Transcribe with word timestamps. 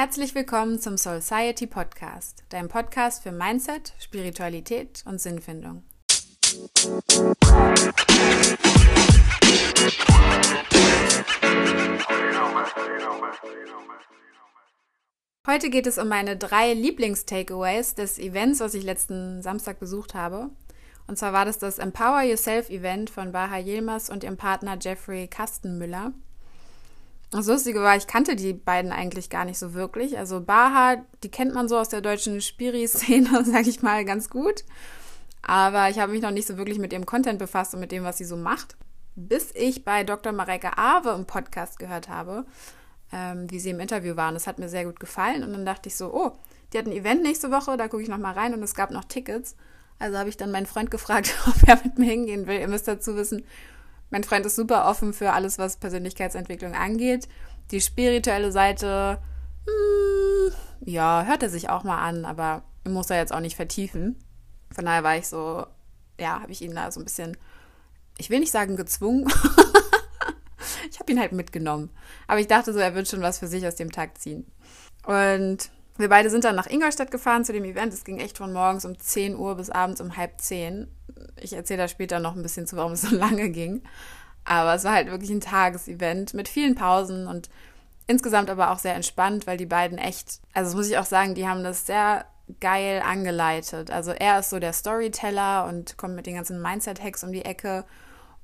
Herzlich 0.00 0.36
willkommen 0.36 0.78
zum 0.78 0.96
Society 0.96 1.66
Podcast, 1.66 2.44
deinem 2.50 2.68
Podcast 2.68 3.24
für 3.24 3.32
Mindset, 3.32 3.94
Spiritualität 3.98 5.02
und 5.06 5.20
Sinnfindung. 5.20 5.82
Heute 15.48 15.68
geht 15.68 15.88
es 15.88 15.98
um 15.98 16.06
meine 16.06 16.36
drei 16.36 16.74
Lieblings-Takeaways 16.74 17.96
des 17.96 18.20
Events, 18.20 18.60
was 18.60 18.74
ich 18.74 18.84
letzten 18.84 19.42
Samstag 19.42 19.80
besucht 19.80 20.14
habe. 20.14 20.50
Und 21.08 21.18
zwar 21.18 21.32
war 21.32 21.44
das 21.44 21.58
das 21.58 21.80
Empower 21.80 22.22
Yourself 22.22 22.70
Event 22.70 23.10
von 23.10 23.32
Baha 23.32 23.56
Yilmaz 23.56 24.10
und 24.10 24.22
ihrem 24.22 24.36
Partner 24.36 24.78
Jeffrey 24.80 25.26
Kastenmüller. 25.26 26.12
Das 27.30 27.46
Lustige 27.46 27.82
war, 27.82 27.96
ich 27.96 28.06
kannte 28.06 28.36
die 28.36 28.54
beiden 28.54 28.90
eigentlich 28.90 29.28
gar 29.28 29.44
nicht 29.44 29.58
so 29.58 29.74
wirklich. 29.74 30.16
Also 30.16 30.40
Baha, 30.40 30.96
die 31.22 31.30
kennt 31.30 31.52
man 31.52 31.68
so 31.68 31.76
aus 31.76 31.90
der 31.90 32.00
deutschen 32.00 32.40
Spiri-Szene, 32.40 33.44
sag 33.44 33.66
ich 33.66 33.82
mal, 33.82 34.04
ganz 34.04 34.30
gut. 34.30 34.64
Aber 35.42 35.90
ich 35.90 35.98
habe 35.98 36.12
mich 36.12 36.22
noch 36.22 36.30
nicht 36.30 36.46
so 36.46 36.56
wirklich 36.56 36.78
mit 36.78 36.92
ihrem 36.92 37.06
Content 37.06 37.38
befasst 37.38 37.74
und 37.74 37.80
mit 37.80 37.92
dem, 37.92 38.04
was 38.04 38.18
sie 38.18 38.24
so 38.24 38.36
macht. 38.36 38.76
Bis 39.14 39.50
ich 39.54 39.84
bei 39.84 40.04
Dr. 40.04 40.32
Mareike 40.32 40.78
Awe 40.78 41.10
im 41.10 41.26
Podcast 41.26 41.78
gehört 41.78 42.08
habe, 42.08 42.46
ähm, 43.12 43.50
wie 43.50 43.58
sie 43.58 43.70
im 43.70 43.80
Interview 43.80 44.16
waren. 44.16 44.34
Das 44.34 44.46
hat 44.46 44.58
mir 44.58 44.68
sehr 44.68 44.84
gut 44.84 45.00
gefallen. 45.00 45.42
Und 45.42 45.52
dann 45.52 45.66
dachte 45.66 45.88
ich 45.88 45.96
so, 45.96 46.12
oh, 46.14 46.32
die 46.72 46.78
hat 46.78 46.86
ein 46.86 46.92
Event 46.92 47.22
nächste 47.22 47.50
Woche, 47.50 47.76
da 47.76 47.88
gucke 47.88 48.02
ich 48.02 48.08
noch 48.08 48.18
mal 48.18 48.32
rein 48.32 48.54
und 48.54 48.62
es 48.62 48.74
gab 48.74 48.90
noch 48.90 49.04
Tickets. 49.04 49.56
Also 49.98 50.16
habe 50.16 50.28
ich 50.28 50.36
dann 50.36 50.50
meinen 50.50 50.66
Freund 50.66 50.90
gefragt, 50.90 51.34
ob 51.46 51.68
er 51.68 51.80
mit 51.82 51.98
mir 51.98 52.06
hingehen 52.06 52.46
will. 52.46 52.60
Ihr 52.60 52.68
müsst 52.68 52.88
dazu 52.88 53.16
wissen, 53.16 53.44
mein 54.10 54.24
Freund 54.24 54.46
ist 54.46 54.56
super 54.56 54.86
offen 54.88 55.12
für 55.12 55.32
alles, 55.32 55.58
was 55.58 55.76
Persönlichkeitsentwicklung 55.76 56.74
angeht. 56.74 57.28
Die 57.70 57.80
spirituelle 57.80 58.52
Seite, 58.52 59.20
hm, 59.66 60.52
ja, 60.80 61.24
hört 61.26 61.42
er 61.42 61.50
sich 61.50 61.68
auch 61.68 61.84
mal 61.84 61.98
an, 61.98 62.24
aber 62.24 62.62
muss 62.86 63.10
er 63.10 63.18
jetzt 63.18 63.32
auch 63.32 63.40
nicht 63.40 63.56
vertiefen. 63.56 64.16
Von 64.72 64.86
daher 64.86 65.02
war 65.02 65.16
ich 65.16 65.28
so, 65.28 65.66
ja, 66.18 66.40
habe 66.40 66.52
ich 66.52 66.62
ihn 66.62 66.74
da 66.74 66.90
so 66.90 67.00
ein 67.00 67.04
bisschen, 67.04 67.36
ich 68.16 68.30
will 68.30 68.40
nicht 68.40 68.52
sagen 68.52 68.76
gezwungen. 68.76 69.26
ich 70.90 70.98
habe 70.98 71.12
ihn 71.12 71.20
halt 71.20 71.32
mitgenommen. 71.32 71.90
Aber 72.26 72.40
ich 72.40 72.46
dachte 72.46 72.72
so, 72.72 72.78
er 72.78 72.94
wird 72.94 73.08
schon 73.08 73.20
was 73.22 73.38
für 73.38 73.46
sich 73.46 73.66
aus 73.66 73.76
dem 73.76 73.92
Tag 73.92 74.18
ziehen. 74.18 74.50
Und 75.06 75.70
wir 75.98 76.08
beide 76.08 76.30
sind 76.30 76.44
dann 76.44 76.56
nach 76.56 76.68
Ingolstadt 76.68 77.10
gefahren 77.10 77.44
zu 77.44 77.52
dem 77.52 77.64
Event. 77.64 77.92
Es 77.92 78.04
ging 78.04 78.18
echt 78.18 78.38
von 78.38 78.52
morgens 78.52 78.84
um 78.84 78.98
10 78.98 79.36
Uhr 79.36 79.56
bis 79.56 79.68
abends 79.68 80.00
um 80.00 80.16
halb 80.16 80.40
10. 80.40 80.88
Ich 81.40 81.52
erzähle 81.52 81.82
da 81.82 81.88
später 81.88 82.20
noch 82.20 82.36
ein 82.36 82.42
bisschen 82.42 82.66
zu, 82.66 82.76
warum 82.76 82.92
es 82.92 83.02
so 83.02 83.14
lange 83.14 83.50
ging. 83.50 83.82
Aber 84.44 84.74
es 84.74 84.84
war 84.84 84.92
halt 84.92 85.10
wirklich 85.10 85.30
ein 85.30 85.40
Tagesevent 85.40 86.34
mit 86.34 86.48
vielen 86.48 86.74
Pausen 86.74 87.26
und 87.26 87.50
insgesamt 88.06 88.48
aber 88.48 88.70
auch 88.70 88.78
sehr 88.78 88.94
entspannt, 88.94 89.46
weil 89.46 89.58
die 89.58 89.66
beiden 89.66 89.98
echt, 89.98 90.40
also 90.54 90.70
das 90.70 90.76
muss 90.76 90.88
ich 90.88 90.96
auch 90.98 91.04
sagen, 91.04 91.34
die 91.34 91.46
haben 91.46 91.64
das 91.64 91.86
sehr 91.86 92.24
geil 92.60 93.02
angeleitet. 93.04 93.90
Also 93.90 94.12
er 94.12 94.38
ist 94.38 94.50
so 94.50 94.58
der 94.58 94.72
Storyteller 94.72 95.66
und 95.66 95.98
kommt 95.98 96.14
mit 96.14 96.26
den 96.26 96.36
ganzen 96.36 96.62
Mindset-Hacks 96.62 97.24
um 97.24 97.32
die 97.32 97.44
Ecke. 97.44 97.84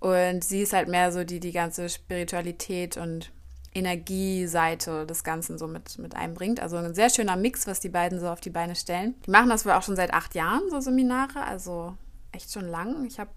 Und 0.00 0.44
sie 0.44 0.62
ist 0.62 0.74
halt 0.74 0.88
mehr 0.88 1.12
so 1.12 1.24
die, 1.24 1.40
die 1.40 1.52
ganze 1.52 1.88
Spiritualität 1.88 2.96
und 2.96 3.32
Energieseite 3.74 5.04
des 5.04 5.24
Ganzen 5.24 5.58
so 5.58 5.66
mit, 5.66 5.98
mit 5.98 6.14
einbringt. 6.14 6.60
Also 6.60 6.76
ein 6.76 6.94
sehr 6.94 7.10
schöner 7.10 7.36
Mix, 7.36 7.66
was 7.66 7.80
die 7.80 7.88
beiden 7.88 8.20
so 8.20 8.28
auf 8.28 8.40
die 8.40 8.50
Beine 8.50 8.76
stellen. 8.76 9.14
Die 9.26 9.30
machen 9.30 9.48
das 9.48 9.66
wohl 9.66 9.72
auch 9.72 9.82
schon 9.82 9.96
seit 9.96 10.14
acht 10.14 10.34
Jahren, 10.34 10.70
so 10.70 10.80
Seminare, 10.80 11.42
also 11.44 11.96
echt 12.32 12.52
schon 12.52 12.68
lang. 12.68 13.04
Ich 13.04 13.18
habe 13.18 13.30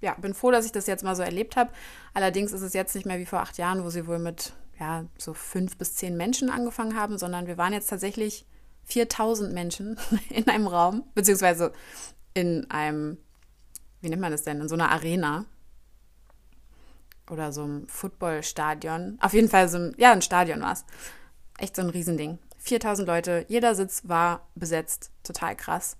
ja, 0.00 0.14
bin 0.14 0.34
froh, 0.34 0.50
dass 0.50 0.64
ich 0.64 0.72
das 0.72 0.86
jetzt 0.86 1.04
mal 1.04 1.16
so 1.16 1.22
erlebt 1.22 1.56
habe. 1.56 1.70
Allerdings 2.14 2.52
ist 2.52 2.62
es 2.62 2.72
jetzt 2.72 2.94
nicht 2.94 3.06
mehr 3.06 3.18
wie 3.18 3.26
vor 3.26 3.40
acht 3.40 3.58
Jahren, 3.58 3.84
wo 3.84 3.90
sie 3.90 4.06
wohl 4.06 4.18
mit 4.18 4.52
ja, 4.78 5.04
so 5.18 5.34
fünf 5.34 5.76
bis 5.76 5.94
zehn 5.94 6.16
Menschen 6.16 6.48
angefangen 6.50 6.96
haben, 6.96 7.18
sondern 7.18 7.46
wir 7.46 7.58
waren 7.58 7.74
jetzt 7.74 7.90
tatsächlich 7.90 8.46
4000 8.84 9.52
Menschen 9.52 9.98
in 10.30 10.48
einem 10.48 10.66
Raum, 10.66 11.04
beziehungsweise 11.14 11.72
in 12.32 12.70
einem, 12.70 13.18
wie 14.00 14.08
nennt 14.08 14.22
man 14.22 14.32
das 14.32 14.42
denn, 14.42 14.60
in 14.60 14.68
so 14.68 14.74
einer 14.74 14.90
Arena 14.90 15.44
oder 17.30 17.52
so 17.52 17.64
ein 17.64 17.86
Footballstadion. 17.88 19.18
Auf 19.20 19.32
jeden 19.32 19.48
Fall 19.48 19.68
so 19.68 19.78
ein, 19.78 19.94
ja, 19.96 20.12
ein 20.12 20.22
Stadion 20.22 20.60
war 20.60 20.72
es. 20.72 20.84
Echt 21.58 21.76
so 21.76 21.82
ein 21.82 21.90
Riesending. 21.90 22.38
4000 22.58 23.08
Leute, 23.08 23.44
jeder 23.48 23.74
Sitz 23.74 24.02
war 24.04 24.46
besetzt. 24.54 25.10
Total 25.22 25.56
krass. 25.56 25.96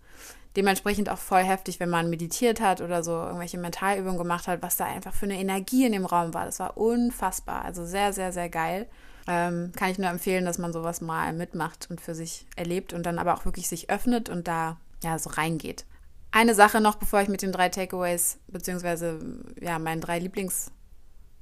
Dementsprechend 0.57 1.09
auch 1.09 1.19
voll 1.19 1.43
heftig, 1.43 1.79
wenn 1.79 1.91
man 1.91 2.11
meditiert 2.11 2.61
hat 2.61 2.81
oder 2.81 3.05
so 3.05 3.13
irgendwelche 3.13 3.59
Mentalübungen 3.59 4.19
gemacht 4.19 4.49
hat, 4.49 4.63
was 4.63 4.77
da 4.77 4.85
einfach 4.85 5.15
für 5.15 5.27
eine 5.27 5.39
Energie 5.39 5.87
in 5.87 5.93
dem 5.93 6.05
Raum 6.05 6.35
war. 6.35 6.45
Das 6.45 6.59
war 6.59 6.77
unfassbar. 6.77 7.65
Also 7.65 7.85
sehr, 7.85 8.13
sehr, 8.13 8.33
sehr 8.33 8.49
geil. 8.49 8.89
Ähm, 9.29 9.71
kann 9.77 9.91
ich 9.91 9.99
nur 9.99 10.11
empfehlen, 10.11 10.45
dass 10.45 10.59
man 10.59 10.73
sowas 10.73 11.01
mal 11.01 11.33
mitmacht 11.33 11.87
und 11.89 12.01
für 12.01 12.15
sich 12.15 12.47
erlebt 12.57 12.93
und 12.93 13.05
dann 13.05 13.19
aber 13.19 13.35
auch 13.35 13.45
wirklich 13.45 13.69
sich 13.69 13.91
öffnet 13.91 14.29
und 14.29 14.49
da 14.49 14.77
ja 15.05 15.19
so 15.19 15.31
reingeht. 15.31 15.85
Eine 16.33 16.55
Sache 16.55 16.81
noch, 16.81 16.97
bevor 16.97 17.21
ich 17.21 17.29
mit 17.29 17.43
den 17.43 17.53
drei 17.53 17.69
Takeaways 17.69 18.39
beziehungsweise 18.49 19.21
ja 19.61 19.79
meinen 19.79 20.01
drei 20.01 20.19
Lieblings 20.19 20.73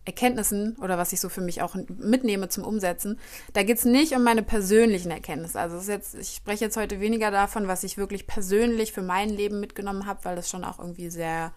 Erkenntnissen 0.08 0.74
oder 0.76 0.96
was 0.96 1.12
ich 1.12 1.20
so 1.20 1.28
für 1.28 1.42
mich 1.42 1.60
auch 1.60 1.76
mitnehme 1.98 2.48
zum 2.48 2.64
Umsetzen, 2.64 3.20
da 3.52 3.62
geht 3.62 3.76
es 3.76 3.84
nicht 3.84 4.14
um 4.14 4.24
meine 4.24 4.42
persönlichen 4.42 5.10
Erkenntnisse. 5.10 5.60
Also 5.60 5.78
jetzt, 5.92 6.14
ich 6.14 6.30
spreche 6.30 6.64
jetzt 6.64 6.78
heute 6.78 6.98
weniger 6.98 7.30
davon, 7.30 7.68
was 7.68 7.84
ich 7.84 7.98
wirklich 7.98 8.26
persönlich 8.26 8.92
für 8.92 9.02
mein 9.02 9.28
Leben 9.28 9.60
mitgenommen 9.60 10.06
habe, 10.06 10.24
weil 10.24 10.34
das 10.34 10.48
schon 10.48 10.64
auch 10.64 10.78
irgendwie 10.78 11.10
sehr 11.10 11.52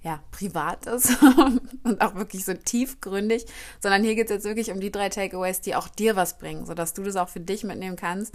ja, 0.00 0.20
privat 0.30 0.86
ist 0.86 1.16
und 1.84 2.00
auch 2.00 2.14
wirklich 2.14 2.46
so 2.46 2.54
tiefgründig, 2.54 3.44
sondern 3.80 4.02
hier 4.02 4.14
geht 4.14 4.30
es 4.30 4.32
jetzt 4.32 4.46
wirklich 4.46 4.72
um 4.72 4.80
die 4.80 4.90
drei 4.90 5.10
Takeaways, 5.10 5.60
die 5.60 5.76
auch 5.76 5.86
dir 5.86 6.16
was 6.16 6.38
bringen, 6.38 6.64
sodass 6.64 6.94
du 6.94 7.02
das 7.02 7.16
auch 7.16 7.28
für 7.28 7.40
dich 7.40 7.62
mitnehmen 7.62 7.96
kannst 7.96 8.34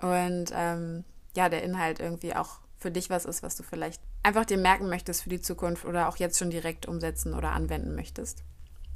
und 0.00 0.52
ähm, 0.54 1.04
ja, 1.34 1.48
der 1.48 1.62
Inhalt 1.62 2.00
irgendwie 2.00 2.34
auch 2.34 2.60
für 2.76 2.90
dich 2.90 3.08
was 3.08 3.24
ist, 3.24 3.42
was 3.42 3.56
du 3.56 3.62
vielleicht 3.62 4.02
einfach 4.22 4.44
dir 4.44 4.58
merken 4.58 4.90
möchtest 4.90 5.22
für 5.22 5.30
die 5.30 5.40
Zukunft 5.40 5.86
oder 5.86 6.06
auch 6.08 6.16
jetzt 6.16 6.38
schon 6.38 6.50
direkt 6.50 6.86
umsetzen 6.86 7.32
oder 7.32 7.52
anwenden 7.52 7.94
möchtest. 7.94 8.44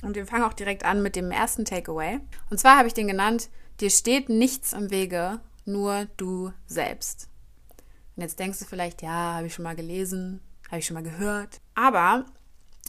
Und 0.05 0.17
wir 0.17 0.27
fangen 0.27 0.45
auch 0.45 0.53
direkt 0.53 0.85
an 0.85 1.03
mit 1.03 1.17
dem 1.17 1.31
ersten 1.31 1.65
Takeaway. 1.65 2.21
Und 2.51 2.59
zwar 2.59 2.77
habe 2.77 2.89
ich 2.89 2.95
den 2.95 3.09
genannt, 3.09 3.49
dir 3.81 3.91
steht 3.91 4.29
nichts 4.29 4.73
im 4.73 4.91
Wege, 4.91 5.41
nur 5.65 6.07
du 6.17 6.53
selbst. 6.67 7.29
Und 8.17 8.23
jetzt 8.23 8.39
denkst 8.39 8.59
du 8.59 8.65
vielleicht, 8.65 9.03
ja, 9.03 9.35
habe 9.35 9.47
ich 9.47 9.55
schon 9.55 9.65
mal 9.65 9.75
gelesen, 9.75 10.41
habe 10.69 10.79
ich 10.79 10.87
schon 10.87 10.95
mal 10.95 11.03
gehört. 11.03 11.61
Aber 11.75 12.27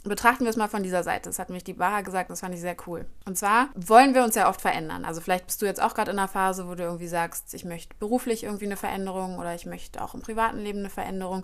betrachten 0.04 0.44
wir 0.44 0.50
es 0.50 0.58
mal 0.58 0.68
von 0.68 0.84
dieser 0.84 1.04
Seite. 1.04 1.30
Das 1.30 1.40
hat 1.40 1.50
mich 1.50 1.64
die 1.64 1.74
Baha 1.74 2.02
gesagt, 2.02 2.30
das 2.30 2.42
fand 2.42 2.54
ich 2.54 2.62
sehr 2.62 2.78
cool. 2.86 3.06
Und 3.26 3.38
zwar 3.38 3.70
wollen 3.76 4.14
wir 4.14 4.24
uns 4.24 4.36
ja 4.36 4.50
oft 4.50 4.62
verändern. 4.62 5.06
Also 5.06 5.22
vielleicht 5.22 5.48
bist 5.48 5.62
du 5.62 5.66
jetzt 5.66 5.82
auch 5.82 5.94
gerade 5.96 6.12
in 6.12 6.20
einer 6.20 6.28
Phase, 6.28 6.68
wo 6.68 6.76
du 6.76 6.84
irgendwie 6.84 7.08
sagst, 7.08 7.54
ich 7.54 7.66
möchte 7.66 7.96
beruflich 7.98 8.44
irgendwie 8.44 8.66
eine 8.66 8.78
Veränderung 8.78 9.40
oder 9.40 9.56
ich 9.56 9.66
möchte 9.66 10.04
auch 10.04 10.14
im 10.14 10.22
privaten 10.22 10.60
Leben 10.60 10.80
eine 10.80 10.90
Veränderung. 10.90 11.44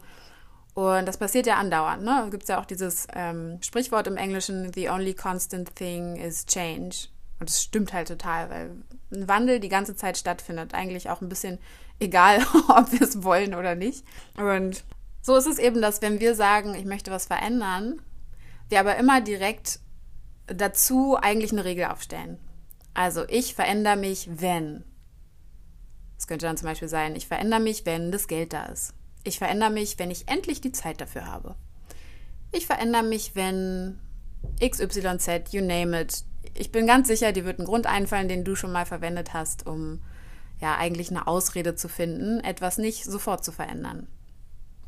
Und 0.73 1.05
das 1.05 1.17
passiert 1.17 1.47
ja 1.47 1.55
andauernd. 1.55 2.03
Ne? 2.03 2.27
Gibt 2.31 2.43
es 2.43 2.49
ja 2.49 2.59
auch 2.59 2.65
dieses 2.65 3.07
ähm, 3.13 3.57
Sprichwort 3.61 4.07
im 4.07 4.17
Englischen, 4.17 4.71
the 4.73 4.89
only 4.89 5.13
constant 5.13 5.75
thing 5.75 6.15
is 6.15 6.45
change. 6.45 7.07
Und 7.39 7.49
das 7.49 7.61
stimmt 7.61 7.91
halt 7.91 8.07
total, 8.07 8.49
weil 8.49 8.71
ein 9.11 9.27
Wandel 9.27 9.59
die 9.59 9.69
ganze 9.69 9.95
Zeit 9.95 10.17
stattfindet. 10.17 10.73
Eigentlich 10.73 11.09
auch 11.09 11.21
ein 11.21 11.29
bisschen 11.29 11.59
egal, 11.99 12.39
ob 12.69 12.91
wir 12.91 13.01
es 13.01 13.23
wollen 13.23 13.53
oder 13.53 13.75
nicht. 13.75 14.05
Und 14.37 14.83
so 15.21 15.35
ist 15.35 15.47
es 15.47 15.59
eben, 15.59 15.81
dass 15.81 16.01
wenn 16.01 16.19
wir 16.19 16.35
sagen, 16.35 16.73
ich 16.73 16.85
möchte 16.85 17.11
was 17.11 17.25
verändern, 17.25 18.01
wir 18.69 18.79
aber 18.79 18.95
immer 18.95 19.21
direkt 19.21 19.79
dazu 20.47 21.17
eigentlich 21.21 21.51
eine 21.51 21.65
Regel 21.65 21.85
aufstellen. 21.85 22.39
Also 22.93 23.27
ich 23.27 23.55
verändere 23.55 23.97
mich, 23.97 24.29
wenn. 24.31 24.83
Das 26.15 26.27
könnte 26.27 26.45
dann 26.45 26.57
zum 26.57 26.67
Beispiel 26.67 26.87
sein, 26.87 27.15
ich 27.15 27.27
verändere 27.27 27.59
mich, 27.59 27.85
wenn 27.85 28.11
das 28.11 28.27
Geld 28.27 28.53
da 28.53 28.65
ist. 28.65 28.93
Ich 29.23 29.37
verändere 29.37 29.69
mich, 29.69 29.99
wenn 29.99 30.11
ich 30.11 30.27
endlich 30.27 30.61
die 30.61 30.71
Zeit 30.71 31.01
dafür 31.01 31.27
habe. 31.27 31.55
Ich 32.51 32.65
verändere 32.65 33.03
mich, 33.03 33.35
wenn 33.35 33.99
XYZ, 34.59 35.51
you 35.51 35.61
name 35.61 35.99
it. 35.99 36.23
Ich 36.55 36.71
bin 36.71 36.87
ganz 36.87 37.07
sicher, 37.07 37.31
dir 37.31 37.45
wird 37.45 37.59
ein 37.59 37.65
Grund 37.65 37.87
einfallen, 37.87 38.27
den 38.27 38.43
du 38.43 38.55
schon 38.55 38.71
mal 38.71 38.85
verwendet 38.85 39.33
hast, 39.33 39.67
um 39.67 40.01
ja 40.59 40.75
eigentlich 40.75 41.09
eine 41.09 41.27
Ausrede 41.27 41.75
zu 41.75 41.87
finden, 41.87 42.39
etwas 42.41 42.77
nicht 42.77 43.05
sofort 43.05 43.43
zu 43.43 43.51
verändern. 43.51 44.07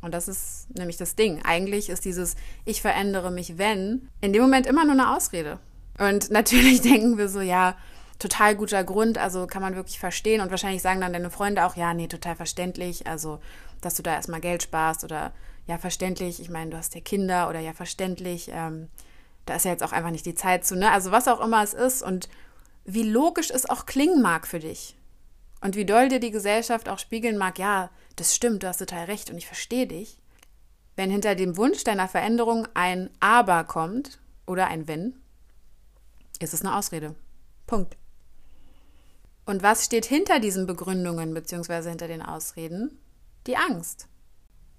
Und 0.04 0.12
das 0.12 0.28
ist 0.28 0.66
nämlich 0.76 0.98
das 0.98 1.16
Ding. 1.16 1.42
Eigentlich 1.44 1.88
ist 1.88 2.04
dieses 2.04 2.36
Ich 2.66 2.82
verändere 2.82 3.30
mich, 3.30 3.56
wenn, 3.56 4.10
in 4.20 4.32
dem 4.32 4.42
Moment 4.42 4.66
immer 4.66 4.84
nur 4.84 4.92
eine 4.92 5.16
Ausrede. 5.16 5.58
Und 5.98 6.30
natürlich 6.30 6.82
denken 6.82 7.16
wir 7.16 7.28
so, 7.28 7.40
ja, 7.40 7.76
total 8.18 8.54
guter 8.54 8.84
Grund, 8.84 9.18
also 9.18 9.46
kann 9.46 9.62
man 9.62 9.76
wirklich 9.76 9.98
verstehen. 9.98 10.42
Und 10.42 10.50
wahrscheinlich 10.50 10.82
sagen 10.82 11.00
dann 11.00 11.14
deine 11.14 11.30
Freunde 11.30 11.64
auch, 11.64 11.76
ja, 11.76 11.94
nee, 11.94 12.06
total 12.06 12.36
verständlich. 12.36 13.06
Also 13.06 13.40
dass 13.84 13.94
du 13.94 14.02
da 14.02 14.14
erstmal 14.14 14.40
Geld 14.40 14.62
sparst 14.62 15.04
oder 15.04 15.32
ja, 15.66 15.78
verständlich, 15.78 16.40
ich 16.40 16.50
meine, 16.50 16.70
du 16.70 16.76
hast 16.76 16.94
ja 16.94 17.00
Kinder 17.00 17.48
oder 17.48 17.60
ja, 17.60 17.72
verständlich, 17.72 18.50
ähm, 18.52 18.88
da 19.46 19.54
ist 19.56 19.64
ja 19.64 19.70
jetzt 19.70 19.82
auch 19.82 19.92
einfach 19.92 20.10
nicht 20.10 20.26
die 20.26 20.34
Zeit 20.34 20.64
zu, 20.64 20.76
ne? 20.76 20.90
Also 20.90 21.10
was 21.10 21.28
auch 21.28 21.40
immer 21.40 21.62
es 21.62 21.74
ist 21.74 22.02
und 22.02 22.28
wie 22.84 23.02
logisch 23.02 23.50
es 23.50 23.68
auch 23.68 23.86
klingen 23.86 24.20
mag 24.22 24.46
für 24.46 24.58
dich. 24.58 24.96
Und 25.60 25.76
wie 25.76 25.86
doll 25.86 26.10
dir 26.10 26.20
die 26.20 26.30
Gesellschaft 26.30 26.90
auch 26.90 26.98
spiegeln 26.98 27.38
mag, 27.38 27.58
ja, 27.58 27.90
das 28.16 28.34
stimmt, 28.34 28.62
du 28.62 28.68
hast 28.68 28.78
total 28.78 29.04
recht 29.04 29.30
und 29.30 29.38
ich 29.38 29.46
verstehe 29.46 29.86
dich. 29.86 30.18
Wenn 30.96 31.10
hinter 31.10 31.34
dem 31.34 31.56
Wunsch 31.56 31.82
deiner 31.84 32.06
Veränderung 32.06 32.68
ein 32.74 33.10
Aber 33.20 33.64
kommt 33.64 34.20
oder 34.46 34.66
ein 34.68 34.86
Wenn, 34.86 35.14
ist 36.38 36.52
es 36.52 36.60
eine 36.60 36.76
Ausrede. 36.76 37.14
Punkt. 37.66 37.96
Und 39.46 39.62
was 39.62 39.84
steht 39.84 40.04
hinter 40.04 40.38
diesen 40.38 40.66
Begründungen 40.66 41.34
bzw. 41.34 41.88
hinter 41.88 42.08
den 42.08 42.22
Ausreden? 42.22 42.98
Die 43.46 43.56
Angst. 43.56 44.08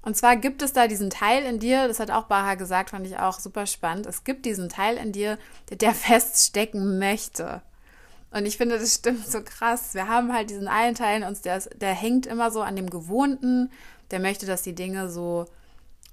Und 0.01 0.15
zwar 0.15 0.35
gibt 0.35 0.61
es 0.61 0.71
da 0.71 0.87
diesen 0.87 1.09
Teil 1.09 1.43
in 1.43 1.57
dir, 1.57 1.87
das 1.87 1.99
hat 1.99 2.11
auch 2.11 2.25
Baha 2.25 2.53
gesagt, 2.53 2.91
fand 2.91 3.07
ich 3.07 3.17
auch 3.17 3.39
super 3.39 3.65
spannend. 3.65 4.05
Es 4.05 4.23
gibt 4.23 4.45
diesen 4.45 4.69
Teil 4.69 4.97
in 4.97 5.11
dir, 5.11 5.39
der 5.71 5.93
feststecken 5.95 6.99
möchte. 6.99 7.63
Und 8.29 8.45
ich 8.45 8.57
finde, 8.57 8.77
das 8.77 8.93
stimmt 8.93 9.25
so 9.25 9.41
krass. 9.41 9.95
Wir 9.95 10.07
haben 10.07 10.31
halt 10.31 10.51
diesen 10.51 10.67
einen 10.67 10.93
Teil 10.93 11.21
in 11.21 11.27
uns, 11.27 11.41
der, 11.41 11.59
der 11.59 11.93
hängt 11.93 12.27
immer 12.27 12.51
so 12.51 12.61
an 12.61 12.75
dem 12.75 12.89
Gewohnten, 12.89 13.71
der 14.11 14.19
möchte, 14.19 14.45
dass 14.45 14.61
die 14.61 14.75
Dinge 14.75 15.09
so, 15.09 15.45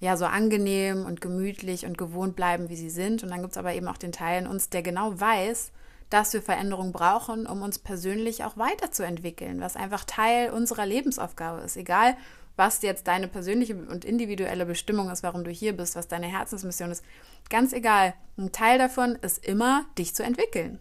ja, 0.01 0.17
so 0.17 0.25
angenehm 0.25 1.05
und 1.05 1.21
gemütlich 1.21 1.85
und 1.85 1.99
gewohnt 1.99 2.35
bleiben, 2.35 2.71
wie 2.71 2.77
sie 2.77 2.91
sind. 2.91 3.23
Und 3.23 3.31
dann 3.31 3.43
gibt 3.43 3.53
es 3.53 3.59
aber 3.59 3.75
eben 3.75 3.89
auch 3.89 3.99
den 3.99 4.13
Teil 4.13 4.43
in 4.43 4.49
uns, 4.49 4.71
der 4.71 4.83
genau 4.83 5.21
weiß, 5.21 5.71
dass 6.09 6.33
wir 6.33 6.43
Veränderung 6.43 6.93
brauchen, 6.93 7.47
um 7.47 7.61
uns 7.61 7.79
persönlich 7.79 8.45
auch 8.45 8.57
weiterzuentwickeln, 8.57 9.61
was 9.61 9.77
einfach 9.77 10.05
Teil 10.05 10.51
unserer 10.51 10.87
Lebensaufgabe 10.87 11.63
ist. 11.63 11.77
Egal, 11.77 12.17
was 12.57 12.83
jetzt 12.83 13.07
deine 13.07 13.29
persönliche 13.29 13.75
und 13.75 14.05
individuelle 14.05 14.67
Bestimmung 14.67 15.11
ist, 15.11 15.23
warum 15.23 15.45
du 15.45 15.51
hier 15.51 15.77
bist, 15.77 15.97
was 15.97 16.09
deine 16.09 16.27
Herzensmission 16.27 16.91
ist, 16.91 17.05
ganz 17.49 17.73
egal. 17.73 18.15
Ein 18.37 18.53
Teil 18.53 18.79
davon 18.79 19.17
ist 19.17 19.45
immer, 19.47 19.87
dich 19.99 20.15
zu 20.15 20.23
entwickeln. 20.23 20.79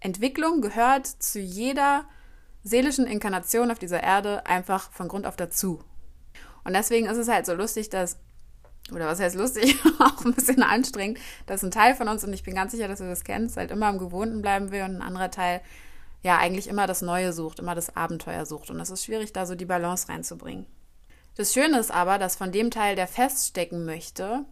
Entwicklung 0.00 0.60
gehört 0.60 1.06
zu 1.06 1.40
jeder 1.40 2.04
seelischen 2.62 3.06
Inkarnation 3.06 3.70
auf 3.70 3.78
dieser 3.78 4.02
Erde 4.02 4.46
einfach 4.46 4.90
von 4.92 5.08
Grund 5.08 5.26
auf 5.26 5.36
dazu. 5.36 5.82
Und 6.64 6.74
deswegen 6.74 7.06
ist 7.06 7.18
es 7.18 7.28
halt 7.28 7.46
so 7.46 7.54
lustig, 7.54 7.90
dass, 7.90 8.18
oder 8.90 9.06
was 9.06 9.20
heißt 9.20 9.36
lustig, 9.36 9.76
auch 9.98 10.24
ein 10.24 10.34
bisschen 10.34 10.62
anstrengend, 10.62 11.18
dass 11.46 11.62
ein 11.62 11.70
Teil 11.70 11.94
von 11.94 12.08
uns, 12.08 12.24
und 12.24 12.32
ich 12.32 12.42
bin 12.42 12.54
ganz 12.54 12.72
sicher, 12.72 12.88
dass 12.88 13.00
du 13.00 13.06
das 13.06 13.24
kennst, 13.24 13.56
halt 13.56 13.70
immer 13.70 13.86
am 13.86 13.98
Gewohnten 13.98 14.40
bleiben 14.40 14.70
will 14.70 14.82
und 14.82 14.96
ein 14.96 15.02
anderer 15.02 15.30
Teil 15.30 15.60
ja 16.24 16.38
eigentlich 16.38 16.66
immer 16.68 16.88
das 16.88 17.02
Neue 17.02 17.32
sucht, 17.32 17.60
immer 17.60 17.74
das 17.74 17.94
Abenteuer 17.96 18.46
sucht. 18.46 18.70
Und 18.70 18.80
es 18.80 18.90
ist 18.90 19.04
schwierig, 19.04 19.32
da 19.32 19.46
so 19.46 19.54
die 19.54 19.66
Balance 19.66 20.08
reinzubringen. 20.08 20.66
Das 21.36 21.52
Schöne 21.52 21.78
ist 21.78 21.90
aber, 21.90 22.18
dass 22.18 22.34
von 22.34 22.50
dem 22.50 22.70
Teil, 22.70 22.96
der 22.96 23.06
feststecken 23.06 23.84
möchte, 23.84 24.44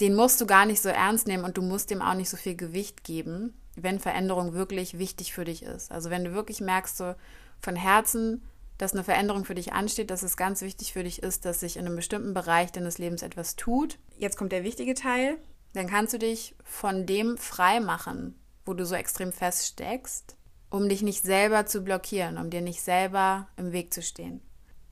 den 0.00 0.14
musst 0.14 0.40
du 0.40 0.46
gar 0.46 0.66
nicht 0.66 0.80
so 0.80 0.88
ernst 0.88 1.26
nehmen 1.26 1.44
und 1.44 1.56
du 1.56 1.62
musst 1.62 1.90
dem 1.90 2.00
auch 2.00 2.14
nicht 2.14 2.30
so 2.30 2.36
viel 2.36 2.56
Gewicht 2.56 3.04
geben, 3.04 3.60
wenn 3.76 3.98
Veränderung 3.98 4.54
wirklich 4.54 4.98
wichtig 4.98 5.32
für 5.32 5.44
dich 5.44 5.62
ist. 5.62 5.92
Also 5.92 6.10
wenn 6.10 6.24
du 6.24 6.32
wirklich 6.32 6.60
merkst, 6.60 6.96
so 6.96 7.14
von 7.60 7.76
Herzen, 7.76 8.42
dass 8.78 8.92
eine 8.92 9.04
Veränderung 9.04 9.44
für 9.44 9.56
dich 9.56 9.72
ansteht, 9.72 10.10
dass 10.10 10.22
es 10.22 10.36
ganz 10.36 10.62
wichtig 10.62 10.92
für 10.92 11.02
dich 11.02 11.22
ist, 11.22 11.44
dass 11.44 11.60
sich 11.60 11.76
in 11.76 11.84
einem 11.84 11.96
bestimmten 11.96 12.32
Bereich 12.32 12.70
deines 12.70 12.98
Lebens 12.98 13.22
etwas 13.22 13.56
tut. 13.56 13.98
Jetzt 14.16 14.36
kommt 14.38 14.52
der 14.52 14.64
wichtige 14.64 14.94
Teil. 14.94 15.36
Dann 15.74 15.88
kannst 15.88 16.14
du 16.14 16.18
dich 16.18 16.54
von 16.62 17.04
dem 17.04 17.36
frei 17.36 17.80
machen, 17.80 18.38
wo 18.64 18.74
du 18.74 18.86
so 18.86 18.94
extrem 18.94 19.32
feststeckst, 19.32 20.37
um 20.70 20.88
dich 20.88 21.02
nicht 21.02 21.22
selber 21.22 21.66
zu 21.66 21.82
blockieren, 21.82 22.38
um 22.38 22.50
dir 22.50 22.60
nicht 22.60 22.82
selber 22.82 23.48
im 23.56 23.72
Weg 23.72 23.92
zu 23.92 24.02
stehen. 24.02 24.40